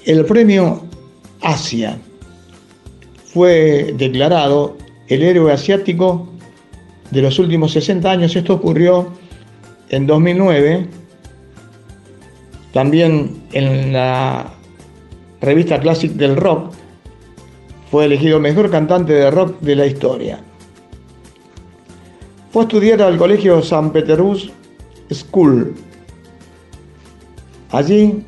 [0.05, 0.83] El premio
[1.41, 1.99] Asia
[3.33, 4.77] fue declarado
[5.09, 6.29] el héroe asiático
[7.11, 8.37] de los últimos 60 años.
[8.37, 9.13] Esto ocurrió
[9.89, 10.87] en 2009.
[12.73, 14.53] También en la
[15.41, 16.73] revista Classic del Rock
[17.91, 20.41] fue elegido mejor cantante de rock de la historia.
[22.53, 24.51] Fue a estudiar al colegio San Petersburg
[25.13, 25.75] School.
[27.71, 28.25] Allí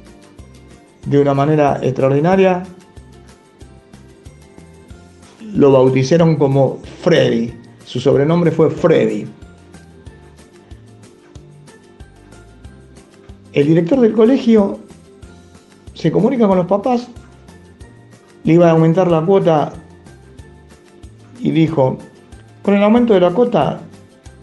[1.07, 2.63] de una manera extraordinaria.
[5.55, 7.53] Lo bautizaron como Freddy.
[7.85, 9.27] Su sobrenombre fue Freddy.
[13.53, 14.79] El director del colegio
[15.93, 17.07] se comunica con los papás,
[18.45, 19.75] le iba a aumentar la cuota
[21.39, 21.99] y dijo,
[22.63, 23.83] con el aumento de la cuota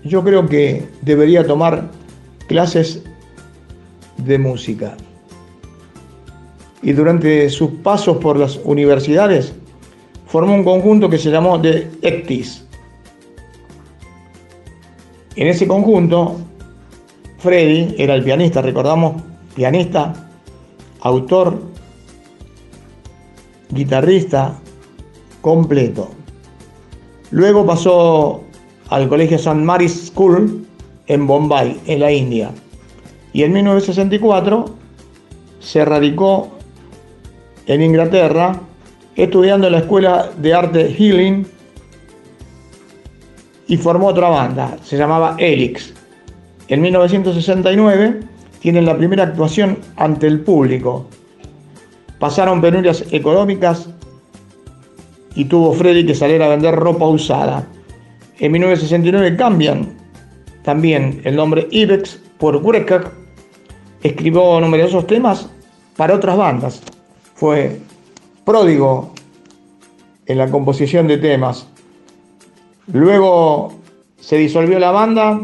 [0.04, 1.89] yo creo que debería tomar
[2.47, 3.04] clases
[4.18, 4.95] de música
[6.82, 9.54] y durante sus pasos por las universidades
[10.28, 12.66] formó un conjunto que se llamó The Ectis.
[15.36, 16.38] En ese conjunto,
[17.39, 19.22] Freddy era el pianista, recordamos,
[19.56, 20.30] pianista,
[21.02, 21.62] autor,
[23.70, 24.60] guitarrista,
[25.41, 26.10] completo.
[27.32, 28.43] Luego pasó
[28.90, 29.56] al Colegio St.
[29.56, 30.66] Mary's School
[31.08, 32.52] en Bombay, en la India.
[33.34, 34.66] Y en 1964
[35.60, 36.50] se radicó
[37.68, 38.60] en Inglaterra,
[39.16, 41.46] estudiando en la Escuela de Arte Healing
[43.68, 45.94] y formó otra banda, se llamaba Elix.
[46.68, 48.22] En 1969
[48.60, 51.08] tienen la primera actuación ante el público.
[52.18, 53.90] Pasaron penurias económicas
[55.36, 57.68] y tuvo Freddy que salir a vender ropa usada.
[58.40, 59.98] En 1969 cambian
[60.64, 63.12] también el nombre Ibex por Gurekak.
[64.02, 65.50] Escribió numerosos temas
[65.98, 66.82] para otras bandas
[67.40, 67.80] fue
[68.44, 69.14] pródigo
[70.26, 71.68] en la composición de temas.
[72.92, 73.74] Luego
[74.20, 75.42] se disolvió la banda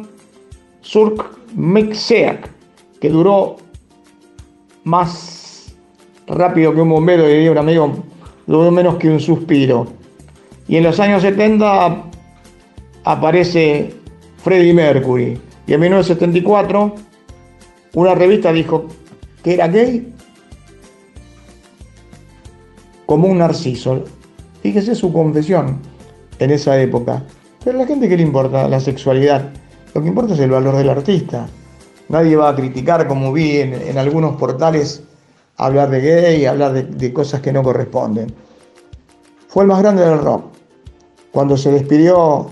[0.81, 2.49] Surk Mixeak,
[2.99, 3.55] que duró
[4.83, 5.73] más
[6.27, 7.93] rápido que un bombero, diría un amigo,
[8.45, 9.87] duró menos que un suspiro.
[10.67, 12.03] Y en los años 70
[13.05, 13.93] aparece
[14.43, 15.39] Freddie Mercury.
[15.67, 16.95] Y en 1974
[17.93, 18.87] una revista dijo
[19.41, 20.13] que era gay
[23.05, 24.03] como un narciso.
[24.61, 25.79] Fíjese su confesión
[26.39, 27.23] en esa época.
[27.63, 29.49] Pero a la gente, ¿qué le importa la sexualidad?
[29.93, 31.47] Lo que importa es el valor del artista.
[32.09, 35.01] Nadie va a criticar, como vi en, algunos portales,
[35.57, 38.33] hablar de gay, hablar de cosas que no corresponden.
[39.47, 40.45] Fue el más grande del rock.
[41.31, 42.49] Cuando se despidió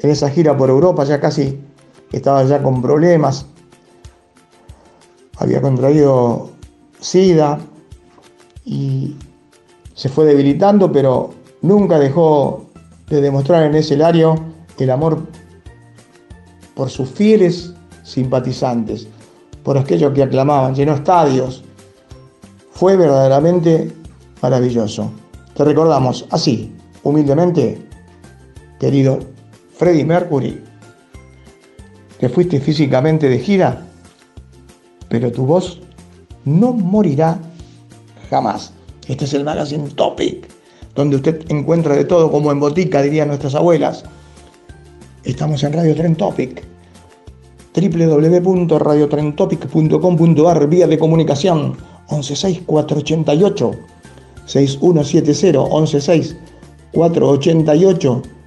[0.00, 1.60] en esa gira por Europa, ya casi
[2.12, 3.46] estaba ya con problemas.
[5.38, 6.50] Había contraído
[7.00, 7.58] SIDA
[8.64, 9.16] y
[9.94, 11.30] se fue debilitando, pero
[11.62, 12.66] nunca dejó
[13.08, 14.36] de demostrar en ese escenario
[14.78, 15.22] el amor
[16.74, 17.74] por sus fieles
[18.04, 19.08] simpatizantes,
[19.62, 21.64] por aquellos que aclamaban, llenó estadios.
[22.70, 23.92] Fue verdaderamente
[24.40, 25.10] maravilloso.
[25.54, 26.72] Te recordamos así,
[27.02, 27.84] humildemente,
[28.78, 29.18] querido
[29.78, 30.60] Freddie Mercury,
[32.18, 33.86] te fuiste físicamente de gira,
[35.08, 35.78] pero tu voz
[36.44, 37.38] no morirá
[38.28, 38.72] jamás.
[39.06, 40.48] Este es el Magazine Topic,
[40.96, 44.02] donde usted encuentra de todo como en botica, dirían nuestras abuelas.
[45.22, 46.64] Estamos en Radio Tren Topic,
[47.72, 51.76] www.radiotrentopic.com.ar, vía de comunicación
[52.10, 53.70] 116488
[54.44, 58.37] 6170 116488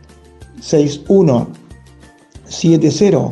[0.62, 3.32] 6170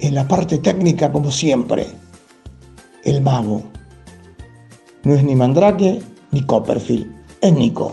[0.00, 1.86] en la parte técnica como siempre.
[3.04, 3.62] El mago.
[5.02, 7.10] No es ni Mandrake ni Copperfield
[7.40, 7.92] es Nico.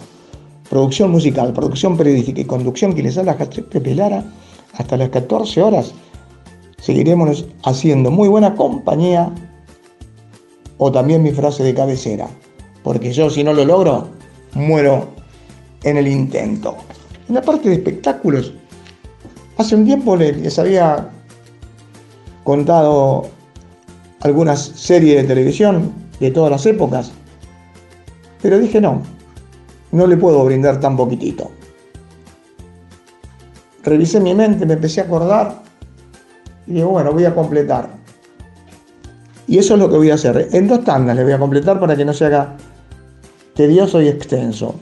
[0.70, 3.96] Producción musical producción periodística y conducción que les habla Pepe
[4.74, 5.94] hasta las 14 horas
[6.88, 9.32] seguiremos haciendo muy buena compañía.
[10.78, 12.28] O también mi frase de cabecera,
[12.84, 14.10] porque yo si no lo logro,
[14.54, 15.08] muero
[15.84, 16.78] en el intento.
[17.28, 18.54] En la parte de espectáculos,
[19.58, 21.10] hace un tiempo les había
[22.44, 23.28] contado
[24.22, 27.12] algunas series de televisión de todas las épocas,
[28.42, 29.02] pero dije no,
[29.92, 31.52] no le puedo brindar tan poquitito.
[33.84, 35.62] Revisé mi mente, me empecé a acordar
[36.66, 37.90] y digo, bueno, voy a completar.
[39.48, 40.50] Y eso es lo que voy a hacer.
[40.52, 42.56] En dos tandas le voy a completar para que no se haga
[43.54, 44.76] tedioso y extenso.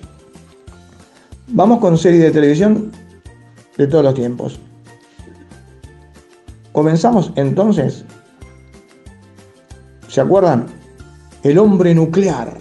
[1.48, 2.92] Vamos con serie de televisión
[3.78, 4.60] de todos los tiempos.
[6.72, 8.04] Comenzamos entonces.
[10.08, 10.66] ¿Se acuerdan?
[11.44, 12.58] El hombre nuclear.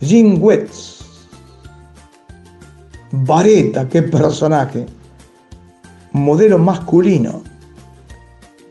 [0.00, 1.04] Jim Wetz.
[3.10, 4.86] Vareta, qué personaje.
[6.12, 7.42] Modelo masculino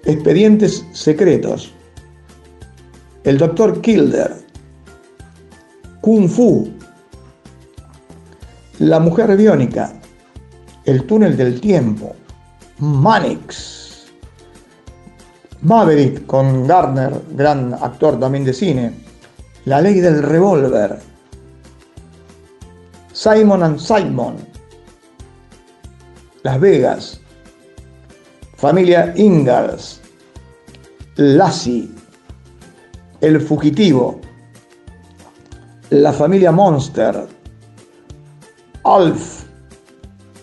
[0.06, 1.72] Expedientes secretos.
[3.24, 4.36] El doctor Kilder.
[6.02, 6.70] Kung Fu.
[8.80, 9.94] La mujer biónica.
[10.86, 12.16] El túnel del tiempo.
[12.80, 14.12] Manix.
[15.62, 18.94] Maverick con Garner, gran actor también de cine.
[19.66, 21.00] La ley del revólver.
[23.14, 24.36] Simon and Simon.
[26.44, 27.24] Las Vegas.
[28.64, 30.00] Familia Ingalls,
[31.18, 31.92] Lassie,
[33.20, 34.22] El Fugitivo,
[35.90, 37.28] La Familia Monster,
[38.84, 39.46] Alf,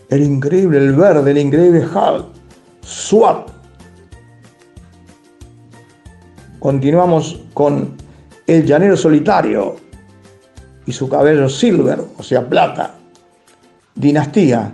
[0.08, 2.26] El Increíble, El Verde, El Increíble Hulk,
[2.82, 3.50] SWAT.
[6.58, 7.96] Continuamos con
[8.46, 9.76] El Llanero Solitario
[10.86, 12.94] y su cabello silver, o sea, plata.
[13.94, 14.72] Dinastía.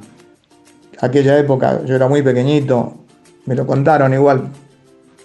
[1.01, 2.95] Aquella época yo era muy pequeñito,
[3.47, 4.49] me lo contaron igual.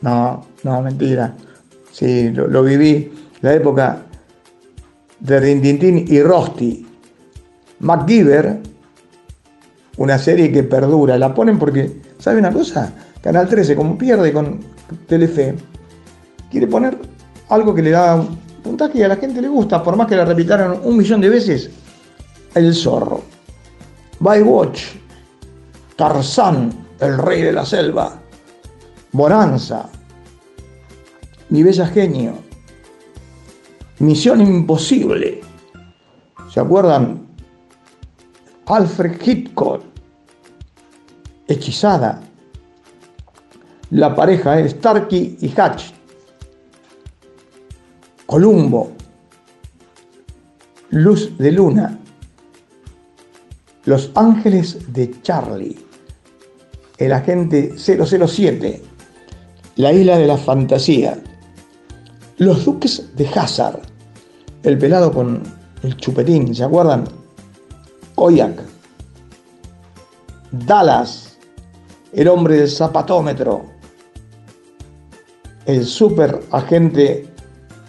[0.02, 1.36] No, no, mentira.
[1.92, 3.12] Sí, lo, viví.
[3.42, 4.04] La época
[5.20, 6.88] de Rintintín y Rosti.
[7.82, 8.59] MacGyver,
[9.97, 11.17] una serie que perdura.
[11.17, 12.93] La ponen porque, ¿sabe una cosa?
[13.21, 14.59] Canal 13, como pierde con
[15.07, 15.55] Telefe,
[16.49, 16.97] quiere poner
[17.49, 20.15] algo que le da un puntaje y a la gente le gusta, por más que
[20.15, 21.69] la repitaron un millón de veces.
[22.55, 23.21] El zorro.
[24.19, 24.84] Watch.
[25.95, 28.13] Tarzán el rey de la selva,
[29.11, 29.89] Bonanza,
[31.49, 32.36] mi bella genio,
[33.99, 35.41] Misión Imposible.
[36.49, 37.20] ¿Se acuerdan?
[38.68, 39.82] Alfred Hitchcock,
[41.47, 42.22] Hechizada,
[43.91, 45.91] la pareja es Starkey y Hatch,
[48.26, 48.93] Columbo,
[50.91, 51.99] Luz de Luna,
[53.86, 55.78] Los Ángeles de Charlie.
[56.97, 58.82] El agente 007,
[59.76, 61.22] la isla de la fantasía,
[62.38, 63.82] los duques de Hazard,
[64.64, 65.41] el pelado con
[65.84, 67.20] el chupetín, ¿se acuerdan?
[68.22, 68.61] Koyak,
[70.51, 71.39] Dallas,
[72.13, 73.65] el hombre del zapatómetro,
[75.65, 77.28] el super agente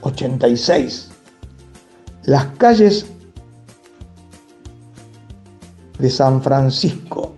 [0.01, 1.11] 86,
[2.23, 3.05] las calles
[5.99, 7.35] de San Francisco,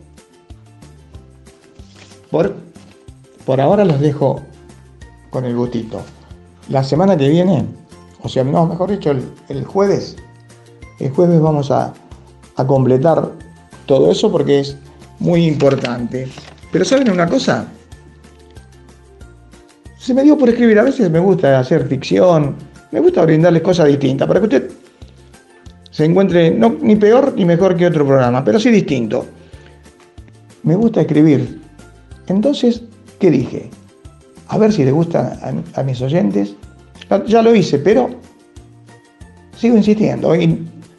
[2.30, 2.54] por,
[3.60, 4.40] ahora los dejo
[5.30, 6.00] con el gustito.
[6.68, 7.66] La semana que viene,
[8.22, 9.10] o sea, no, mejor dicho,
[9.48, 10.14] el, jueves,
[11.00, 11.92] el jueves vamos a,
[12.56, 13.30] a completar
[13.86, 14.76] todo eso porque es
[15.18, 16.28] muy importante.
[16.70, 17.68] Pero ¿saben una cosa?
[19.98, 22.56] Se me dio por escribir, a veces me gusta hacer ficción,
[22.90, 24.70] me gusta brindarles cosas distintas, para que usted
[25.90, 29.26] se encuentre no, ni peor ni mejor que otro programa, pero sí distinto.
[30.62, 31.60] Me gusta escribir,
[32.26, 32.82] entonces,
[33.18, 33.70] ¿qué dije?
[34.48, 35.38] A ver si le gusta
[35.74, 36.54] a, mis oyentes.
[37.26, 38.10] Ya lo hice, pero
[39.56, 40.34] sigo insistiendo.
[40.34, 40.66] Y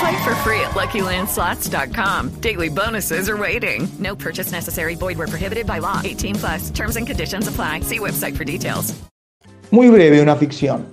[0.00, 2.40] Play for free at LuckyLandSlots.com.
[2.40, 3.88] Daily bonuses are waiting.
[3.98, 4.94] No purchase necessary.
[4.94, 6.00] Void were prohibited by law.
[6.04, 6.70] 18 plus.
[6.70, 7.80] Terms and conditions apply.
[7.80, 8.94] See website for details.
[9.70, 10.86] Muy breve, una ficción.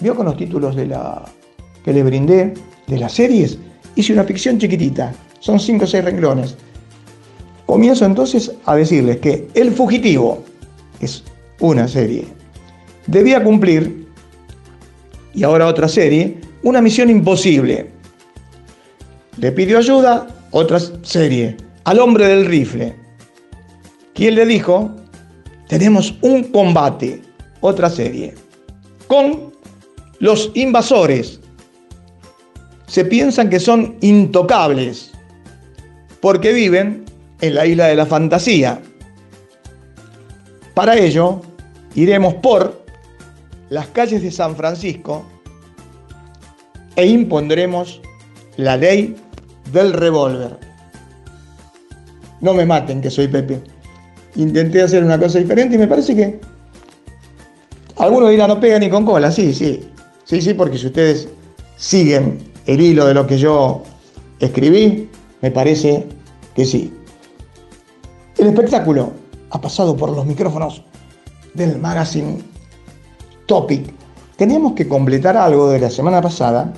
[0.00, 1.24] ¿Vio con los títulos de la
[1.84, 2.54] que le brindé
[2.86, 3.58] de las series?
[3.96, 5.12] Hice una ficción chiquitita.
[5.40, 6.56] Son 5 o 6 renglones.
[7.66, 10.44] Comienzo entonces a decirles que El Fugitivo
[11.00, 11.24] es
[11.60, 12.26] una serie.
[13.06, 14.06] Debía cumplir,
[15.34, 17.90] y ahora otra serie, una misión imposible.
[19.38, 22.94] Le pidió ayuda, otra serie, al hombre del rifle.
[24.14, 24.90] ¿Quién le dijo?
[25.68, 27.22] Tenemos un combate,
[27.60, 28.34] otra serie,
[29.08, 29.52] con
[30.20, 31.40] los invasores.
[32.86, 35.10] Se piensan que son intocables
[36.20, 37.04] porque viven
[37.40, 38.80] en la isla de la fantasía.
[40.74, 41.42] Para ello,
[41.94, 42.84] iremos por
[43.68, 45.24] las calles de San Francisco
[46.96, 48.00] e impondremos
[48.56, 49.16] la ley
[49.74, 50.56] del revólver.
[52.40, 53.60] No me maten que soy Pepe.
[54.36, 56.40] Intenté hacer una cosa diferente y me parece que
[57.96, 59.30] algunos dirán no pega ni con cola.
[59.30, 59.88] Sí, sí.
[60.24, 61.28] Sí, sí, porque si ustedes
[61.76, 63.82] siguen el hilo de lo que yo
[64.40, 65.08] escribí,
[65.42, 66.06] me parece
[66.54, 66.92] que sí.
[68.38, 69.12] El espectáculo
[69.50, 70.82] ha pasado por los micrófonos
[71.54, 72.38] del magazine
[73.46, 73.92] Topic.
[74.36, 76.72] Teníamos que completar algo de la semana pasada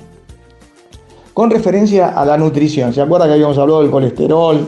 [1.36, 2.94] con referencia a la nutrición.
[2.94, 4.66] ¿Se acuerda que habíamos hablado del colesterol?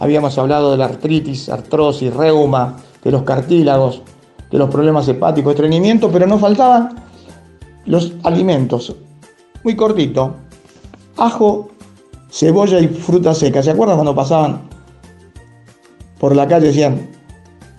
[0.00, 4.02] Habíamos hablado de la artritis, artrosis, reuma, de los cartílagos,
[4.50, 6.96] de los problemas hepáticos, estreñimiento, pero nos faltaban
[7.86, 8.96] los alimentos.
[9.62, 10.34] Muy cortito.
[11.16, 11.68] Ajo,
[12.28, 13.62] cebolla y fruta seca.
[13.62, 14.62] ¿Se acuerdan cuando pasaban
[16.18, 17.08] por la calle decían,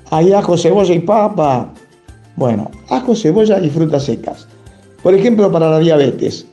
[0.09, 1.73] hay ajo, cebolla y papa?
[2.37, 4.47] Bueno, ajo, cebolla y frutas secas.
[5.03, 6.45] Por ejemplo, para la diabetes.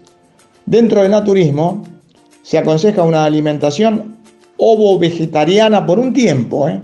[0.67, 1.85] Dentro del naturismo
[2.43, 4.17] se aconseja una alimentación
[4.57, 6.69] ovo-vegetariana por un tiempo.
[6.69, 6.81] ¿eh?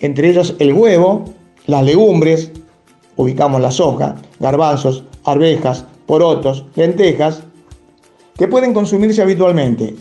[0.00, 1.24] Entre ellos el huevo,
[1.66, 2.50] las legumbres,
[3.16, 7.42] ubicamos la soja, garbanzos, arvejas, porotos, lentejas,
[8.36, 9.94] que pueden consumirse habitualmente,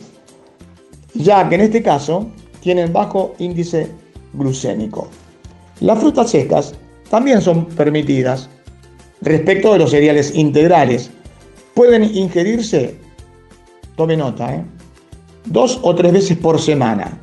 [1.14, 2.28] ya que en este caso
[2.62, 3.92] tienen bajo índice
[4.34, 5.08] glucémico.
[5.82, 6.74] Las frutas secas
[7.10, 8.50] también son permitidas
[9.22, 11.12] respecto de los cereales integrales.
[11.74, 12.96] Pueden ingerirse,
[13.96, 14.64] tome nota, ¿eh?
[15.46, 17.18] dos o tres veces por semana.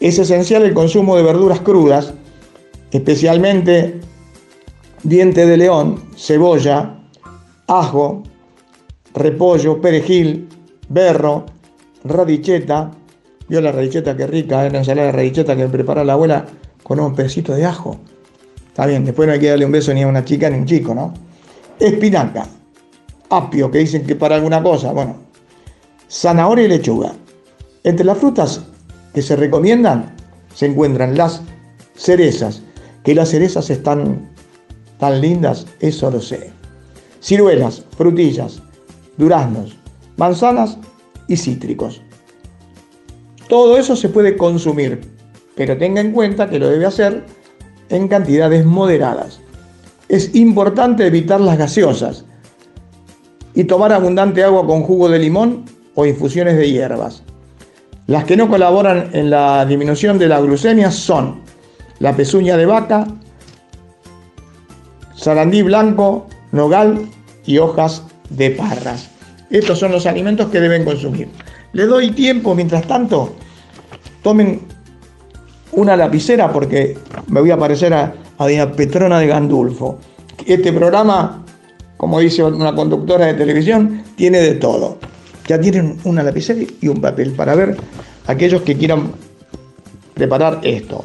[0.00, 2.12] Es esencial el consumo de verduras crudas,
[2.90, 4.00] especialmente
[5.02, 6.98] diente de león, cebolla,
[7.66, 8.22] ajo,
[9.14, 10.48] repollo, perejil,
[10.88, 11.46] berro,
[12.04, 12.90] radicheta.
[13.48, 14.70] Vio la radicheta que rica, ¿eh?
[14.70, 16.46] la ensalada de radicheta que prepara la abuela
[16.82, 17.98] con un pedacito de ajo.
[18.68, 20.58] Está bien, después no hay que darle un beso ni a una chica ni a
[20.60, 21.12] un chico, ¿no?
[21.78, 22.46] Espinaca,
[23.32, 25.16] apio, que dicen que para alguna cosa, bueno,
[26.08, 27.12] zanahoria y lechuga.
[27.82, 28.60] Entre las frutas
[29.14, 30.14] que se recomiendan
[30.54, 31.42] se encuentran las
[31.96, 32.62] cerezas,
[33.04, 34.30] que las cerezas están
[34.98, 36.50] tan lindas, eso lo sé.
[37.20, 38.62] Ciruelas, frutillas,
[39.16, 39.76] duraznos,
[40.16, 40.78] manzanas
[41.26, 42.02] y cítricos.
[43.48, 45.00] Todo eso se puede consumir,
[45.56, 47.24] pero tenga en cuenta que lo debe hacer
[47.88, 49.40] en cantidades moderadas.
[50.08, 52.24] Es importante evitar las gaseosas
[53.54, 57.22] y tomar abundante agua con jugo de limón o infusiones de hierbas.
[58.06, 61.40] Las que no colaboran en la disminución de la glucemia son
[61.98, 63.06] la pezuña de vaca,
[65.14, 67.06] sarandí blanco, nogal
[67.46, 69.10] y hojas de parras.
[69.50, 71.28] Estos son los alimentos que deben consumir.
[71.72, 73.34] Le doy tiempo, mientras tanto,
[74.22, 74.60] tomen
[75.72, 76.96] una lapicera porque
[77.28, 79.98] me voy a parecer a, a Petrona de Gandulfo.
[80.44, 81.41] Este programa,
[81.96, 84.98] como dice una conductora de televisión, tiene de todo.
[85.46, 87.76] Ya tienen una lapicera y un papel para ver
[88.26, 89.12] aquellos que quieran
[90.14, 91.04] preparar esto,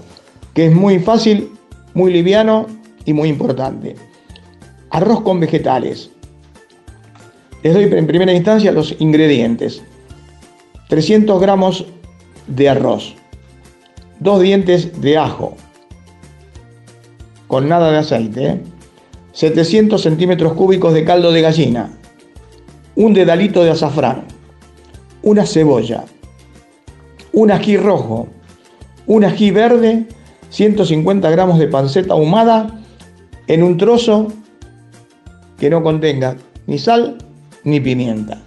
[0.54, 1.52] que es muy fácil,
[1.94, 2.68] muy liviano
[3.06, 3.96] y muy importante.
[4.90, 6.12] Arroz con vegetales.
[7.64, 9.82] Les doy en primera instancia los ingredientes.
[10.90, 11.86] 300 gramos
[12.48, 13.14] de arroz,
[14.20, 15.58] dos dientes de ajo,
[17.48, 18.62] con nada de aceite,
[19.38, 21.92] 700 centímetros cúbicos de caldo de gallina,
[22.96, 24.24] un dedalito de azafrán,
[25.22, 26.06] una cebolla,
[27.34, 28.30] un ají rojo,
[29.06, 30.08] un ají verde,
[30.50, 32.80] 150 gramos de panceta ahumada
[33.46, 34.30] en un trozo
[35.60, 36.36] que no contenga
[36.66, 37.20] ni sal
[37.64, 38.42] ni pimienta.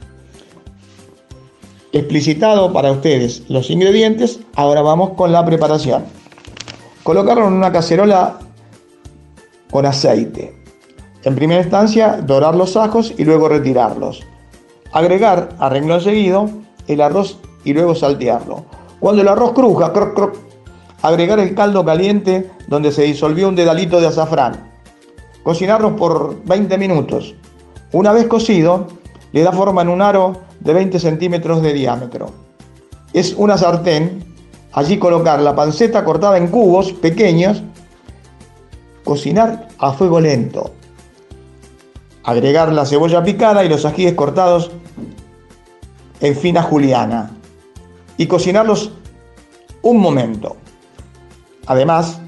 [1.92, 6.02] Explicitado para ustedes los ingredientes, ahora vamos con la preparación.
[7.04, 8.40] Colocarlo en una cacerola
[9.70, 10.59] con aceite.
[11.22, 14.26] En primera instancia, dorar los ajos y luego retirarlos.
[14.92, 16.48] Agregar a renglón seguido
[16.86, 18.64] el arroz y luego saltearlo.
[18.98, 19.92] Cuando el arroz cruja,
[21.02, 24.70] agregar el caldo caliente donde se disolvió un dedalito de azafrán.
[25.42, 27.34] Cocinarlos por 20 minutos.
[27.92, 28.86] Una vez cocido,
[29.32, 32.30] le da forma en un aro de 20 centímetros de diámetro.
[33.12, 34.34] Es una sartén,
[34.72, 37.62] allí colocar la panceta cortada en cubos pequeños,
[39.04, 40.72] cocinar a fuego lento.
[42.24, 44.70] Agregar la cebolla picada y los ajíes cortados
[46.20, 47.30] en fina juliana
[48.16, 48.92] y cocinarlos
[49.82, 50.56] un momento.
[51.66, 52.20] Además,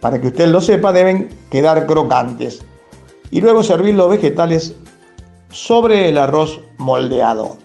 [0.00, 2.62] para que usted lo sepa, deben quedar crocantes.
[3.30, 4.74] Y luego servir los vegetales
[5.50, 7.58] sobre el arroz moldeado.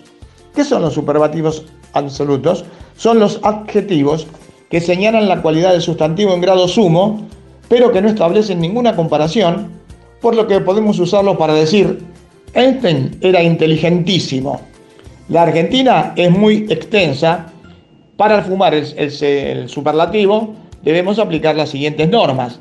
[0.55, 2.63] ¿Qué son los superlativos absolutos?
[2.95, 4.28] Son los adjetivos
[4.69, 7.28] que señalan la cualidad del sustantivo en grado sumo,
[7.69, 9.71] pero que no establecen ninguna comparación,
[10.21, 11.99] por lo que podemos usarlos para decir,
[12.53, 14.61] Einstein era inteligentísimo.
[15.30, 17.47] La Argentina es muy extensa.
[18.15, 20.53] Para fumar el, el, el superlativo
[20.84, 22.59] debemos aplicar las siguientes normas.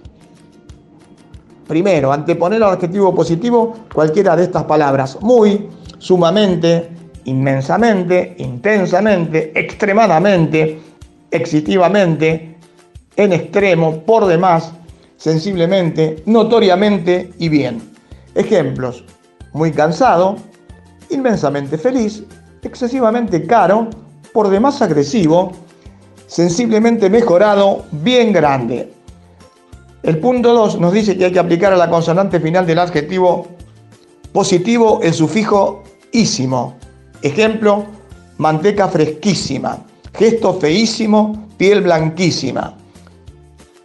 [1.72, 5.16] Primero, anteponer al adjetivo positivo cualquiera de estas palabras.
[5.22, 6.90] Muy, sumamente,
[7.24, 10.78] inmensamente, intensamente, extremadamente,
[11.30, 12.58] excitivamente,
[13.16, 14.70] en extremo, por demás,
[15.16, 17.80] sensiblemente, notoriamente y bien.
[18.34, 19.06] Ejemplos.
[19.54, 20.36] Muy cansado,
[21.08, 22.22] inmensamente feliz,
[22.62, 23.88] excesivamente caro,
[24.34, 25.52] por demás agresivo,
[26.26, 28.92] sensiblemente mejorado, bien grande.
[30.02, 33.46] El punto 2 nos dice que hay que aplicar a la consonante final del adjetivo
[34.32, 36.74] positivo el sufijo ísimo.
[37.22, 37.84] Ejemplo,
[38.38, 39.78] manteca fresquísima,
[40.12, 42.74] gesto feísimo, piel blanquísima.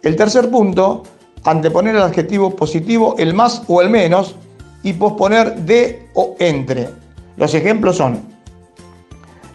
[0.02, 1.04] El tercer punto,
[1.44, 4.34] anteponer al adjetivo positivo el más o el menos
[4.82, 6.88] y posponer de o entre.
[7.36, 8.20] Los ejemplos son,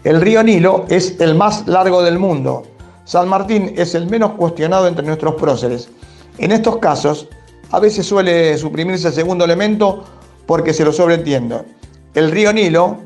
[0.04, 2.62] el río Nilo es el más largo del mundo.
[3.04, 5.90] San Martín es el menos cuestionado entre nuestros próceres.
[6.38, 7.28] En estos casos,
[7.70, 10.04] a veces suele suprimirse el segundo elemento
[10.46, 11.62] porque se lo sobreentiende.
[12.14, 12.98] El río Nilo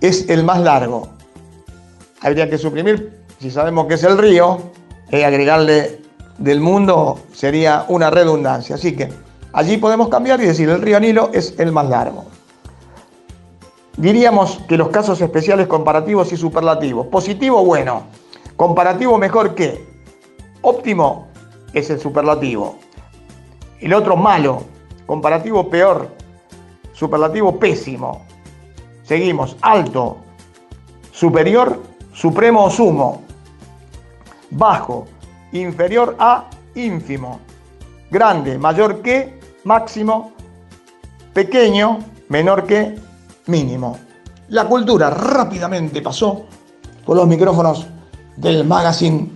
[0.00, 1.08] es el más largo.
[2.20, 4.58] Habría que suprimir, si sabemos que es el río,
[5.10, 6.00] eh, agregarle
[6.38, 8.76] del mundo sería una redundancia.
[8.76, 9.08] Así que
[9.52, 12.24] allí podemos cambiar y decir el río Nilo es el más largo.
[13.96, 17.06] Diríamos que los casos especiales comparativos y superlativos.
[17.08, 18.04] Positivo, bueno.
[18.56, 19.86] Comparativo, mejor que.
[20.62, 21.31] Óptimo
[21.72, 22.78] es el superlativo.
[23.80, 24.64] El otro, malo.
[25.06, 26.08] Comparativo, peor.
[26.92, 28.24] Superlativo, pésimo.
[29.02, 29.56] Seguimos.
[29.60, 30.18] Alto.
[31.10, 33.22] Superior, supremo o sumo.
[34.50, 35.06] Bajo.
[35.52, 37.40] Inferior a ínfimo.
[38.10, 40.32] Grande, mayor que, máximo.
[41.32, 41.98] Pequeño,
[42.28, 42.98] menor que,
[43.46, 43.98] mínimo.
[44.48, 46.44] La cultura rápidamente pasó
[47.04, 47.86] por los micrófonos
[48.36, 49.30] del magazine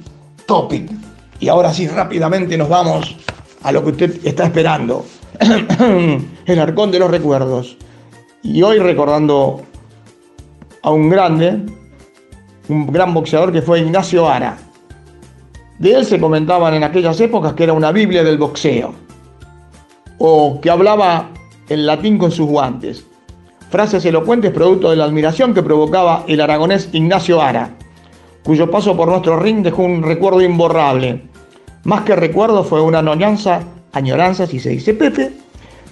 [0.47, 1.06] Topic.
[1.41, 3.17] Y ahora sí, rápidamente nos vamos
[3.63, 5.05] a lo que usted está esperando.
[6.47, 7.77] El arcón de los recuerdos.
[8.43, 9.63] Y hoy recordando
[10.83, 11.61] a un grande,
[12.69, 14.57] un gran boxeador que fue Ignacio Ara.
[15.79, 18.95] De él se comentaban en aquellas épocas que era una Biblia del boxeo.
[20.19, 21.31] O que hablaba
[21.69, 23.05] el latín con sus guantes.
[23.69, 27.77] Frases elocuentes producto de la admiración que provocaba el aragonés Ignacio Ara,
[28.47, 31.21] cuyo paso por nuestro ring dejó un recuerdo imborrable.
[31.83, 33.61] Más que recuerdo fue una añoranza,
[33.93, 35.33] añoranza si se dice Pepe,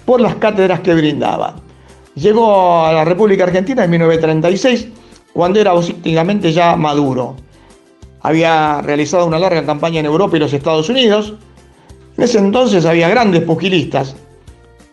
[0.05, 1.57] por las cátedras que brindaba.
[2.15, 4.87] Llegó a la República Argentina en 1936,
[5.33, 7.35] cuando era políticamente ya maduro.
[8.21, 11.33] Había realizado una larga campaña en Europa y los Estados Unidos.
[12.17, 14.15] En ese entonces había grandes pugilistas,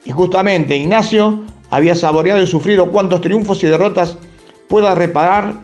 [0.04, 4.18] Y justamente Ignacio había saboreado y sufrido cuantos triunfos y derrotas
[4.66, 5.60] pueda reparar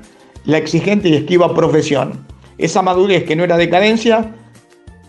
[0.48, 2.24] la exigente y esquiva profesión.
[2.56, 4.32] Esa madurez que no era decadencia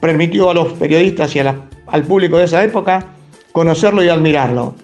[0.01, 3.05] permitió a los periodistas y al público de esa época
[3.53, 4.75] conocerlo y admirarlo.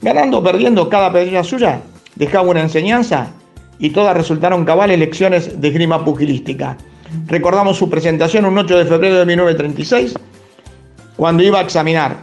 [0.00, 1.82] Ganando o perdiendo cada pedida suya,
[2.14, 3.32] dejaba una enseñanza
[3.80, 6.76] y todas resultaron cabales lecciones de grima pugilística.
[7.26, 10.14] Recordamos su presentación un 8 de febrero de 1936,
[11.16, 12.18] cuando iba a examinar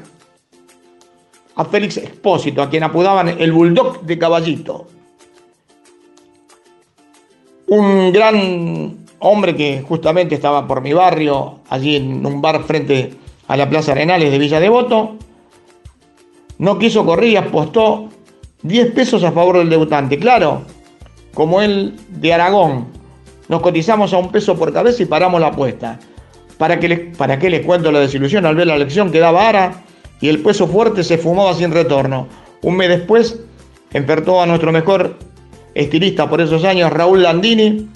[1.58, 4.88] a Félix Expósito, a quien apodaban el Bulldog de Caballito.
[7.72, 13.14] Un gran hombre que justamente estaba por mi barrio, allí en un bar frente
[13.48, 15.16] a la Plaza Arenales de Villa Devoto,
[16.58, 18.10] no quiso correr apostó
[18.64, 20.20] 10 pesos a favor del debutante.
[20.20, 20.64] Claro,
[21.34, 22.88] como él de Aragón,
[23.48, 25.98] nos cotizamos a un peso por cabeza y paramos la apuesta.
[26.58, 29.84] ¿Para qué, les, ¿Para les cuento la desilusión al ver la elección que daba Ara
[30.20, 32.28] y el peso fuerte se fumaba sin retorno?
[32.64, 33.40] Un mes después,
[33.94, 35.31] enfertó a nuestro mejor
[35.74, 37.88] estilista por esos años, Raúl Landini.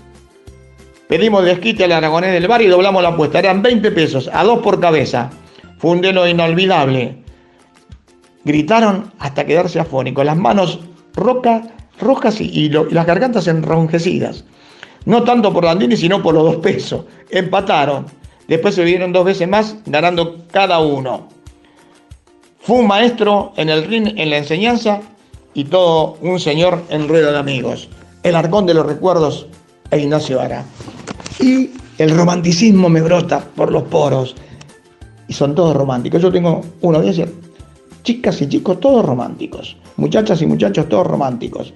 [1.07, 3.39] Pedimos desquite al aragonés del bar y doblamos la apuesta.
[3.39, 5.29] Eran 20 pesos, a dos por cabeza.
[5.77, 7.17] Fue un delo inolvidable.
[8.43, 10.79] Gritaron hasta quedarse afónicos, las manos
[11.13, 11.61] roca,
[11.99, 14.45] rojas y, y las gargantas enronjecidas.
[15.05, 17.05] No tanto por Landini, sino por los dos pesos.
[17.29, 18.05] Empataron.
[18.47, 21.27] Después se vieron dos veces más, ganando cada uno.
[22.59, 25.01] Fue un maestro en el ring, en la enseñanza
[25.55, 27.89] y todo un señor en rueda de amigos.
[28.21, 29.47] El arcón de los recuerdos
[29.89, 30.65] e Ignacio Ara.
[31.39, 34.35] Y el romanticismo me brota por los poros.
[35.27, 36.21] Y son todos románticos.
[36.21, 37.27] Yo tengo una audiencia,
[38.03, 39.77] chicas y chicos, todos románticos.
[39.95, 41.73] Muchachas y muchachos, todos románticos.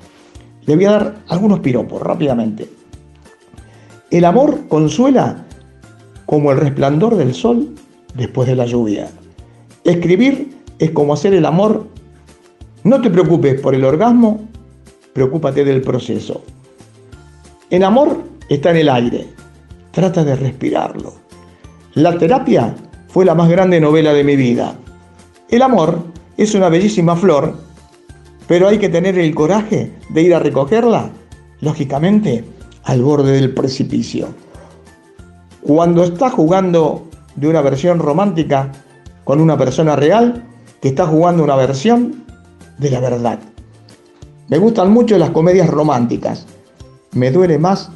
[0.66, 2.70] Le voy a dar algunos piropos rápidamente.
[4.12, 5.46] El amor consuela
[6.26, 7.76] como el resplandor del sol
[8.14, 9.10] después de la lluvia.
[9.84, 11.88] Escribir es como hacer el amor.
[12.90, 14.48] No te preocupes por el orgasmo,
[15.14, 16.42] preocúpate del proceso.
[17.70, 19.28] El amor está en el aire,
[19.92, 21.14] trata de respirarlo.
[21.94, 22.74] La terapia
[23.10, 24.74] fue la más grande novela de mi vida.
[25.50, 26.00] El amor
[26.36, 27.58] es una bellísima flor,
[28.48, 31.12] pero hay que tener el coraje de ir a recogerla,
[31.62, 32.44] lógicamente,
[32.86, 34.30] al borde del precipicio.
[35.62, 38.72] Cuando estás jugando de una versión romántica
[39.26, 40.44] con una persona real,
[40.82, 42.28] que está jugando una versión
[42.80, 43.40] de la verdad.
[44.48, 46.46] Me gustan mucho las comedias románticas.
[47.12, 47.92] Me duele más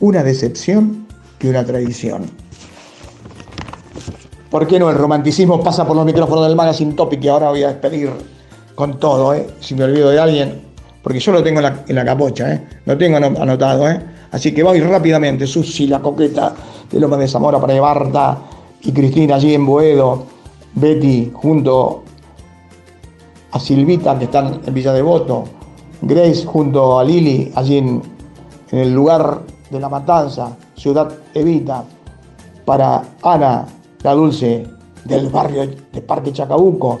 [0.00, 1.06] una decepción
[1.38, 2.24] que una tradición.
[4.50, 4.90] ¿Por qué no?
[4.90, 8.10] El romanticismo pasa por los micrófonos del Magazine Topic y ahora voy a despedir
[8.74, 9.46] con todo, ¿eh?
[9.60, 10.62] si me olvido de alguien,
[11.02, 12.66] porque yo lo tengo en la, capocha, ¿eh?
[12.84, 13.88] lo tengo anotado.
[13.88, 14.00] ¿eh?
[14.30, 16.54] Así que voy rápidamente, Susi, la coqueta
[16.90, 18.38] de Loma de Zamora para Barta
[18.82, 20.26] y Cristina allí en Boedo,
[20.74, 22.04] Betty junto
[23.56, 25.44] a Silvita que están en Villa Devoto,
[26.02, 28.02] Grace junto a Lili allí en,
[28.70, 29.40] el lugar
[29.70, 31.84] de la matanza, Ciudad Evita,
[32.66, 33.64] para Ana,
[34.02, 34.66] la dulce
[35.04, 37.00] del barrio de Parque Chacabuco,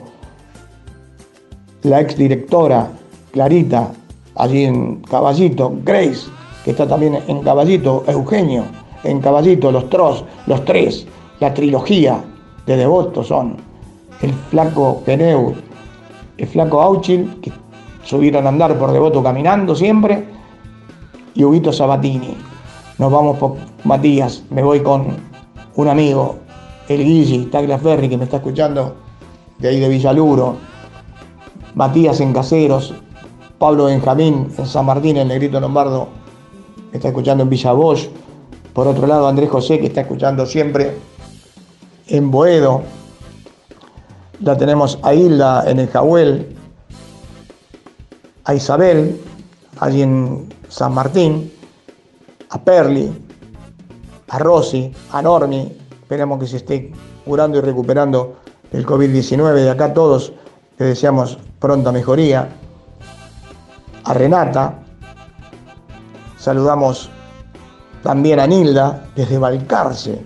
[1.82, 2.88] la exdirectora
[3.32, 3.92] Clarita,
[4.36, 6.28] allí en Caballito, Grace,
[6.64, 8.64] que está también en Caballito, Eugenio,
[9.04, 11.06] en Caballito, los Tros, los tres,
[11.40, 12.24] la trilogía
[12.64, 13.56] de devotos son
[14.22, 15.54] el flaco Peneu,
[16.36, 17.52] el flaco Auchil, que
[18.04, 20.24] subieron a andar por devoto caminando siempre,
[21.34, 22.36] y Huguito Sabatini.
[22.98, 25.16] Nos vamos por Matías, me voy con
[25.74, 26.38] un amigo,
[26.88, 28.96] el Guilli, Taglia Ferri, que me está escuchando
[29.58, 30.56] de ahí de Villaluro,
[31.74, 32.94] Matías en Caseros,
[33.58, 36.08] Pablo Benjamín en San Martín, el Negrito Lombardo,
[36.90, 37.72] me está escuchando en Villa.
[38.72, 40.98] Por otro lado, Andrés José, que está escuchando siempre
[42.08, 42.82] en Boedo.
[44.40, 46.54] La tenemos a Hilda en el Jahuel,
[48.44, 49.18] a Isabel,
[49.80, 51.50] allí en San Martín,
[52.50, 53.10] a Perli,
[54.28, 55.72] a Rosy, a Normi.
[56.02, 56.92] Esperemos que se esté
[57.24, 58.36] curando y recuperando
[58.72, 60.32] el COVID-19 de acá todos.
[60.78, 62.48] Le deseamos pronta mejoría.
[64.04, 64.80] A Renata.
[66.36, 67.10] Saludamos
[68.02, 70.22] también a Nilda desde Valcarce,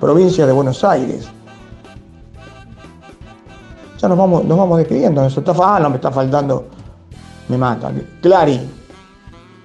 [0.00, 1.30] provincia de Buenos Aires.
[4.02, 5.24] Ya nos vamos, nos vamos despidiendo.
[5.24, 6.66] Eso está, ah, no, me está faltando.
[7.48, 7.92] Me mata.
[8.20, 8.60] Clary,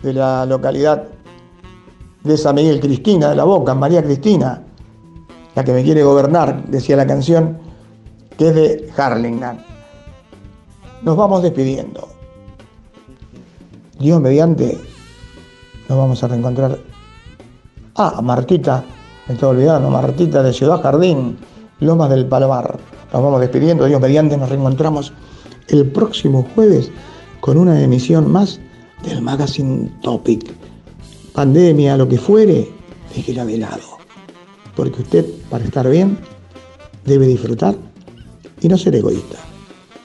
[0.04, 1.06] de la localidad
[2.24, 4.62] de San Miguel Cristina, de la Boca, María Cristina,
[5.56, 7.58] la que me quiere gobernar, decía la canción,
[8.38, 9.58] que es de Harlingham.
[11.02, 12.08] Nos vamos despidiendo.
[13.98, 14.78] Dios mediante,
[15.90, 16.78] nos vamos a reencontrar.
[17.96, 18.84] Ah, Martita,
[19.28, 21.40] me estoy olvidando, Martita de Ciudad Jardín,
[21.80, 22.97] Lomas del Palomar.
[23.14, 25.14] Nos vamos despidiendo, Dios mediante, nos reencontramos
[25.70, 26.91] el próximo jueves
[27.39, 28.60] con una emisión más
[29.03, 30.51] del Magazine Topic.
[31.34, 32.70] Pandemia, lo que fuere,
[33.16, 33.97] déjela de lado.
[34.76, 36.18] Porque usted, para estar bien,
[37.05, 37.76] debe disfrutar
[38.62, 39.38] y no ser egoísta.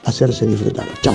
[0.04, 0.86] Hacerse disfrutar.
[1.02, 1.14] Chao.